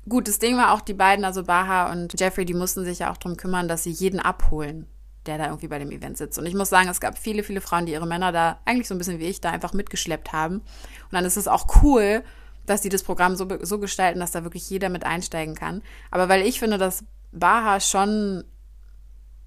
Gut, 0.08 0.28
das 0.28 0.38
Ding 0.38 0.56
war 0.56 0.72
auch, 0.72 0.80
die 0.80 0.94
beiden, 0.94 1.24
also 1.24 1.44
Baha 1.44 1.92
und 1.92 2.18
Jeffrey, 2.18 2.44
die 2.44 2.54
mussten 2.54 2.84
sich 2.84 3.00
ja 3.00 3.12
auch 3.12 3.16
darum 3.16 3.36
kümmern, 3.36 3.68
dass 3.68 3.84
sie 3.84 3.90
jeden 3.90 4.18
abholen 4.18 4.86
der 5.26 5.38
da 5.38 5.46
irgendwie 5.46 5.68
bei 5.68 5.78
dem 5.78 5.90
Event 5.90 6.16
sitzt. 6.18 6.38
Und 6.38 6.46
ich 6.46 6.54
muss 6.54 6.70
sagen, 6.70 6.88
es 6.88 7.00
gab 7.00 7.18
viele, 7.18 7.42
viele 7.42 7.60
Frauen, 7.60 7.86
die 7.86 7.92
ihre 7.92 8.06
Männer 8.06 8.32
da 8.32 8.60
eigentlich 8.64 8.88
so 8.88 8.94
ein 8.94 8.98
bisschen 8.98 9.18
wie 9.18 9.26
ich 9.26 9.40
da 9.40 9.50
einfach 9.50 9.72
mitgeschleppt 9.72 10.32
haben. 10.32 10.56
Und 10.56 11.12
dann 11.12 11.24
ist 11.24 11.36
es 11.36 11.48
auch 11.48 11.82
cool, 11.82 12.22
dass 12.66 12.82
die 12.82 12.88
das 12.88 13.02
Programm 13.02 13.36
so, 13.36 13.46
so 13.62 13.78
gestalten, 13.78 14.20
dass 14.20 14.30
da 14.30 14.44
wirklich 14.44 14.68
jeder 14.70 14.88
mit 14.88 15.04
einsteigen 15.04 15.54
kann. 15.54 15.82
Aber 16.10 16.28
weil 16.28 16.46
ich 16.46 16.58
finde, 16.58 16.78
dass 16.78 17.04
Baha 17.32 17.80
schon 17.80 18.44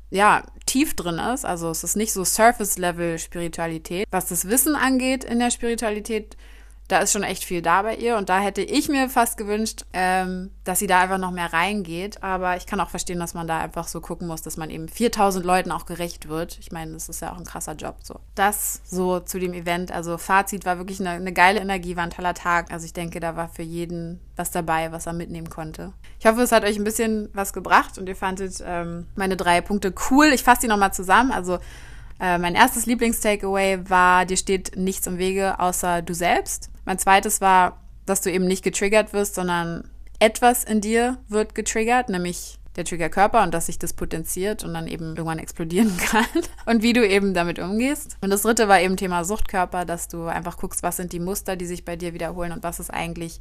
ja, 0.10 0.44
tief 0.68 0.96
drin 0.96 1.18
ist, 1.18 1.44
also 1.44 1.72
es 1.72 1.84
ist 1.84 1.96
nicht 1.96 2.14
so 2.14 2.24
Surface-Level 2.24 3.18
Spiritualität. 3.18 4.06
Was 4.12 4.28
das 4.28 4.48
Wissen 4.48 4.76
angeht 4.76 5.24
in 5.24 5.40
der 5.40 5.50
Spiritualität, 5.50 6.38
da 6.90 7.00
ist 7.00 7.14
schon 7.14 7.24
echt 7.24 7.46
viel 7.46 7.62
da 7.62 7.82
bei 7.82 7.96
ihr 7.96 8.18
und 8.18 8.28
da 8.30 8.40
hätte 8.40 8.62
ich 8.62 8.90
mir 8.90 9.10
fast 9.10 9.38
gewünscht, 9.38 9.86
ähm, 9.94 10.52
dass 10.66 10.80
sie 10.80 10.88
da 10.88 11.00
einfach 11.00 11.18
noch 11.18 11.32
mehr 11.32 11.54
reingeht. 11.54 12.22
Aber 12.22 12.58
ich 12.58 12.66
kann 12.66 12.80
auch 12.82 12.90
verstehen, 12.90 13.20
dass 13.20 13.34
man 13.34 13.48
da 13.48 13.60
einfach 13.60 13.88
so 13.88 14.02
gucken 14.02 14.28
muss, 14.28 14.42
dass 14.42 14.58
man 14.58 14.70
eben 14.70 14.90
4000 14.90 15.46
Leuten 15.46 15.72
auch 15.72 15.86
gerecht 15.86 16.28
wird. 16.28 16.58
Ich 16.60 16.72
meine, 16.72 16.92
das 16.92 17.08
ist 17.08 17.22
ja 17.22 17.32
auch 17.32 17.38
ein 17.38 17.46
krasser 17.46 17.74
Job. 17.74 17.96
So. 18.04 18.20
Das 18.36 18.82
so 18.84 19.22
zu 19.22 19.40
dem 19.40 19.54
Event. 19.54 19.92
Also 19.92 20.18
Fazit 20.18 20.66
war 20.66 20.78
wirklich 20.78 21.00
eine, 21.00 21.12
eine 21.12 21.32
geile 21.32 21.62
Energie, 21.62 21.96
war 21.96 22.04
ein 22.04 22.10
toller 22.10 22.34
Tag. 22.34 22.72
Also 22.72 22.86
ich 22.86 22.94
denke, 22.94 23.22
da 23.22 23.38
war 23.38 23.48
für 23.48 23.64
jeden 23.64 24.20
was 24.36 24.52
dabei, 24.52 24.92
was 24.92 25.06
er 25.06 25.14
mitnehmen 25.14 25.50
konnte. 25.50 25.94
Ich 26.20 26.26
hoffe, 26.26 26.42
es 26.42 26.52
hat 26.52 26.66
euch 26.66 26.78
ein 26.78 26.84
bisschen 26.84 27.30
was 27.34 27.54
gebracht 27.54 27.98
und 27.98 28.10
ihr 28.10 28.16
fandet 28.16 28.62
ähm, 28.66 29.08
meine 29.16 29.38
drei 29.38 29.62
Punkte 29.62 29.94
cool. 30.10 30.28
Ich 30.34 30.44
fasse 30.44 30.62
die 30.62 30.68
nochmal 30.68 30.94
zusammen. 30.94 31.32
Also 31.32 31.60
äh, 32.20 32.38
mein 32.38 32.56
erstes 32.56 32.86
Lieblings-Takeaway 32.86 33.90
war, 33.90 34.26
dir 34.26 34.38
steht 34.38 34.76
nichts 34.76 35.08
im 35.08 35.18
Wege 35.18 35.60
außer 35.60 36.02
du 36.02 36.14
selbst. 36.14 36.70
Mein 36.86 37.00
zweites 37.00 37.42
war, 37.42 37.82
dass 38.06 38.22
du 38.22 38.32
eben 38.32 38.46
nicht 38.46 38.64
getriggert 38.64 39.14
wirst, 39.14 39.36
sondern 39.36 39.90
etwas 40.20 40.64
in 40.64 40.82
dir 40.82 41.18
wird 41.28 41.56
getriggert, 41.56 42.10
nämlich 42.10 42.60
der 42.76 42.86
Triggerkörper 42.86 43.44
und 43.44 43.54
dass 43.54 43.68
sich 43.68 43.78
das 43.78 43.94
potenziert 43.94 44.64
und 44.64 44.74
dann 44.74 44.88
eben 44.88 45.10
irgendwann 45.10 45.40
explodieren 45.40 45.96
kann 45.98 46.26
und 46.66 46.82
wie 46.82 46.94
du 46.94 47.08
eben 47.08 47.34
damit 47.34 47.60
umgehst. 47.60 48.18
Und 48.22 48.32
das 48.32 48.42
dritte 48.42 48.68
war 48.68 48.82
eben 48.82 48.98
Thema 48.98 49.24
Suchtkörper, 49.24 49.86
dass 49.86 50.08
du 50.08 50.26
einfach 50.26 50.58
guckst, 50.58 50.84
was 50.84 50.98
sind 50.98 51.14
die 51.14 51.20
Muster, 51.20 51.56
die 51.56 51.66
sich 51.66 51.86
bei 51.86 51.96
dir 51.96 52.14
wiederholen 52.14 52.52
und 52.52 52.64
was 52.64 52.80
ist 52.80 52.90
eigentlich, 52.90 53.40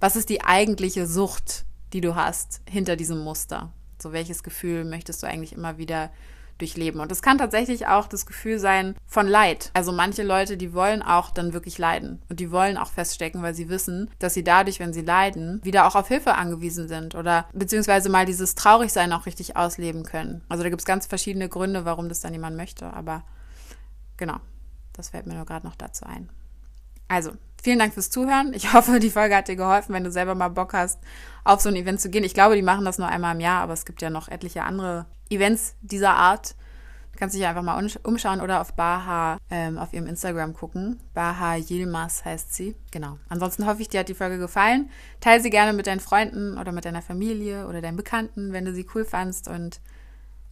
was 0.00 0.16
ist 0.16 0.28
die 0.28 0.42
eigentliche 0.42 1.06
Sucht, 1.06 1.64
die 1.92 2.00
du 2.00 2.14
hast 2.16 2.60
hinter 2.68 2.96
diesem 2.96 3.18
Muster. 3.18 3.72
So 4.00 4.12
welches 4.12 4.42
Gefühl 4.42 4.84
möchtest 4.84 5.22
du 5.22 5.28
eigentlich 5.28 5.52
immer 5.52 5.78
wieder 5.78 6.10
durchleben. 6.58 7.00
Und 7.00 7.10
es 7.12 7.22
kann 7.22 7.38
tatsächlich 7.38 7.86
auch 7.86 8.06
das 8.06 8.26
Gefühl 8.26 8.58
sein 8.58 8.94
von 9.06 9.26
Leid. 9.26 9.70
Also 9.74 9.92
manche 9.92 10.22
Leute, 10.22 10.56
die 10.56 10.72
wollen 10.72 11.02
auch 11.02 11.30
dann 11.30 11.52
wirklich 11.52 11.78
leiden 11.78 12.22
und 12.28 12.40
die 12.40 12.50
wollen 12.50 12.76
auch 12.76 12.90
feststecken, 12.90 13.42
weil 13.42 13.54
sie 13.54 13.68
wissen, 13.68 14.10
dass 14.18 14.34
sie 14.34 14.44
dadurch, 14.44 14.80
wenn 14.80 14.92
sie 14.92 15.02
leiden, 15.02 15.60
wieder 15.64 15.86
auch 15.86 15.94
auf 15.94 16.08
Hilfe 16.08 16.34
angewiesen 16.34 16.88
sind 16.88 17.14
oder 17.14 17.46
beziehungsweise 17.52 18.08
mal 18.08 18.26
dieses 18.26 18.54
Traurigsein 18.54 19.12
auch 19.12 19.26
richtig 19.26 19.56
ausleben 19.56 20.04
können. 20.04 20.42
Also 20.48 20.62
da 20.62 20.68
gibt 20.68 20.82
es 20.82 20.86
ganz 20.86 21.06
verschiedene 21.06 21.48
Gründe, 21.48 21.84
warum 21.84 22.08
das 22.08 22.20
dann 22.20 22.32
jemand 22.32 22.56
möchte, 22.56 22.92
aber 22.92 23.24
genau, 24.16 24.36
das 24.92 25.10
fällt 25.10 25.26
mir 25.26 25.34
nur 25.34 25.46
gerade 25.46 25.66
noch 25.66 25.76
dazu 25.76 26.04
ein. 26.06 26.28
Also, 27.08 27.32
vielen 27.62 27.78
Dank 27.78 27.94
fürs 27.94 28.10
Zuhören. 28.10 28.52
Ich 28.54 28.72
hoffe, 28.72 28.98
die 28.98 29.10
Folge 29.10 29.36
hat 29.36 29.48
dir 29.48 29.56
geholfen, 29.56 29.94
wenn 29.94 30.04
du 30.04 30.10
selber 30.10 30.34
mal 30.34 30.48
Bock 30.48 30.74
hast, 30.74 31.00
auf 31.44 31.60
so 31.60 31.68
ein 31.68 31.76
Event 31.76 32.00
zu 32.00 32.10
gehen. 32.10 32.24
Ich 32.24 32.34
glaube, 32.34 32.56
die 32.56 32.62
machen 32.62 32.84
das 32.84 32.98
nur 32.98 33.08
einmal 33.08 33.34
im 33.34 33.40
Jahr, 33.40 33.62
aber 33.62 33.72
es 33.72 33.84
gibt 33.84 34.02
ja 34.02 34.10
noch 34.10 34.28
etliche 34.28 34.64
andere 34.64 35.06
Events 35.30 35.74
dieser 35.80 36.14
Art. 36.14 36.54
Du 37.12 37.18
kannst 37.18 37.36
dich 37.36 37.46
einfach 37.46 37.62
mal 37.62 37.90
umschauen 38.02 38.40
oder 38.40 38.60
auf 38.60 38.72
Baha 38.72 39.36
ähm, 39.50 39.76
auf 39.76 39.92
ihrem 39.92 40.06
Instagram 40.06 40.54
gucken. 40.54 40.98
Baha 41.12 41.56
Yilmaz 41.56 42.24
heißt 42.24 42.54
sie. 42.54 42.74
Genau. 42.90 43.18
Ansonsten 43.28 43.66
hoffe 43.66 43.82
ich, 43.82 43.88
dir 43.90 44.00
hat 44.00 44.08
die 44.08 44.14
Folge 44.14 44.38
gefallen. 44.38 44.88
Teile 45.20 45.42
sie 45.42 45.50
gerne 45.50 45.74
mit 45.74 45.86
deinen 45.86 46.00
Freunden 46.00 46.56
oder 46.56 46.72
mit 46.72 46.86
deiner 46.86 47.02
Familie 47.02 47.68
oder 47.68 47.82
deinen 47.82 47.96
Bekannten, 47.96 48.52
wenn 48.52 48.64
du 48.64 48.72
sie 48.72 48.86
cool 48.94 49.04
fandst. 49.04 49.46
Und 49.46 49.80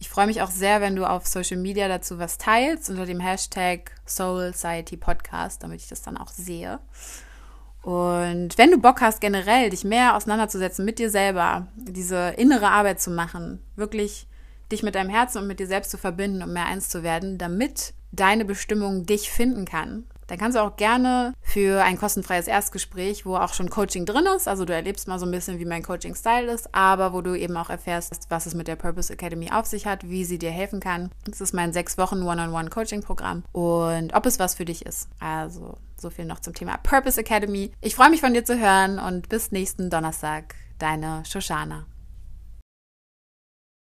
ich 0.01 0.09
freue 0.09 0.25
mich 0.25 0.41
auch 0.41 0.49
sehr, 0.49 0.81
wenn 0.81 0.95
du 0.95 1.05
auf 1.05 1.27
Social 1.27 1.57
Media 1.57 1.87
dazu 1.87 2.17
was 2.17 2.39
teilst 2.39 2.89
unter 2.89 3.05
dem 3.05 3.19
Hashtag 3.19 3.91
Soul 4.07 4.51
Society 4.51 4.97
Podcast, 4.97 5.61
damit 5.61 5.79
ich 5.79 5.89
das 5.89 6.01
dann 6.01 6.17
auch 6.17 6.29
sehe. 6.29 6.79
Und 7.83 8.57
wenn 8.57 8.71
du 8.71 8.79
Bock 8.79 8.99
hast, 8.99 9.21
generell 9.21 9.69
dich 9.69 9.83
mehr 9.83 10.15
auseinanderzusetzen 10.15 10.85
mit 10.85 10.97
dir 10.97 11.11
selber, 11.11 11.67
diese 11.75 12.29
innere 12.29 12.69
Arbeit 12.69 12.99
zu 12.99 13.11
machen, 13.11 13.61
wirklich 13.75 14.27
dich 14.71 14.81
mit 14.81 14.95
deinem 14.95 15.11
Herzen 15.11 15.37
und 15.37 15.47
mit 15.47 15.59
dir 15.59 15.67
selbst 15.67 15.91
zu 15.91 15.99
verbinden, 15.99 16.41
um 16.41 16.51
mehr 16.51 16.65
eins 16.65 16.89
zu 16.89 17.03
werden, 17.03 17.37
damit 17.37 17.93
deine 18.11 18.43
Bestimmung 18.43 19.05
dich 19.05 19.29
finden 19.29 19.65
kann, 19.65 20.05
dann 20.31 20.39
kannst 20.39 20.57
du 20.57 20.61
auch 20.61 20.77
gerne 20.77 21.33
für 21.41 21.83
ein 21.83 21.97
kostenfreies 21.97 22.47
Erstgespräch, 22.47 23.25
wo 23.25 23.35
auch 23.35 23.53
schon 23.53 23.69
Coaching 23.69 24.05
drin 24.05 24.25
ist, 24.33 24.47
also 24.47 24.63
du 24.63 24.73
erlebst 24.73 25.09
mal 25.09 25.19
so 25.19 25.25
ein 25.25 25.31
bisschen, 25.31 25.59
wie 25.59 25.65
mein 25.65 25.83
Coaching-Style 25.83 26.49
ist, 26.49 26.73
aber 26.73 27.11
wo 27.11 27.19
du 27.19 27.37
eben 27.37 27.57
auch 27.57 27.69
erfährst, 27.69 28.27
was 28.29 28.45
es 28.45 28.55
mit 28.55 28.69
der 28.69 28.77
Purpose 28.77 29.11
Academy 29.11 29.51
auf 29.51 29.65
sich 29.65 29.85
hat, 29.85 30.07
wie 30.09 30.23
sie 30.23 30.39
dir 30.39 30.51
helfen 30.51 30.79
kann. 30.79 31.11
Das 31.25 31.41
ist 31.41 31.53
mein 31.53 31.73
sechs 31.73 31.97
Wochen 31.97 32.21
One-on-One-Coaching-Programm 32.21 33.43
und 33.51 34.13
ob 34.13 34.25
es 34.25 34.39
was 34.39 34.55
für 34.55 34.63
dich 34.63 34.85
ist. 34.85 35.09
Also 35.19 35.75
so 35.97 36.09
viel 36.09 36.23
noch 36.23 36.39
zum 36.39 36.53
Thema 36.53 36.77
Purpose 36.77 37.19
Academy. 37.19 37.73
Ich 37.81 37.95
freue 37.95 38.09
mich 38.09 38.21
von 38.21 38.33
dir 38.33 38.45
zu 38.45 38.57
hören 38.57 38.99
und 38.99 39.27
bis 39.27 39.51
nächsten 39.51 39.89
Donnerstag. 39.89 40.55
Deine 40.79 41.23
Shoshana. 41.25 41.90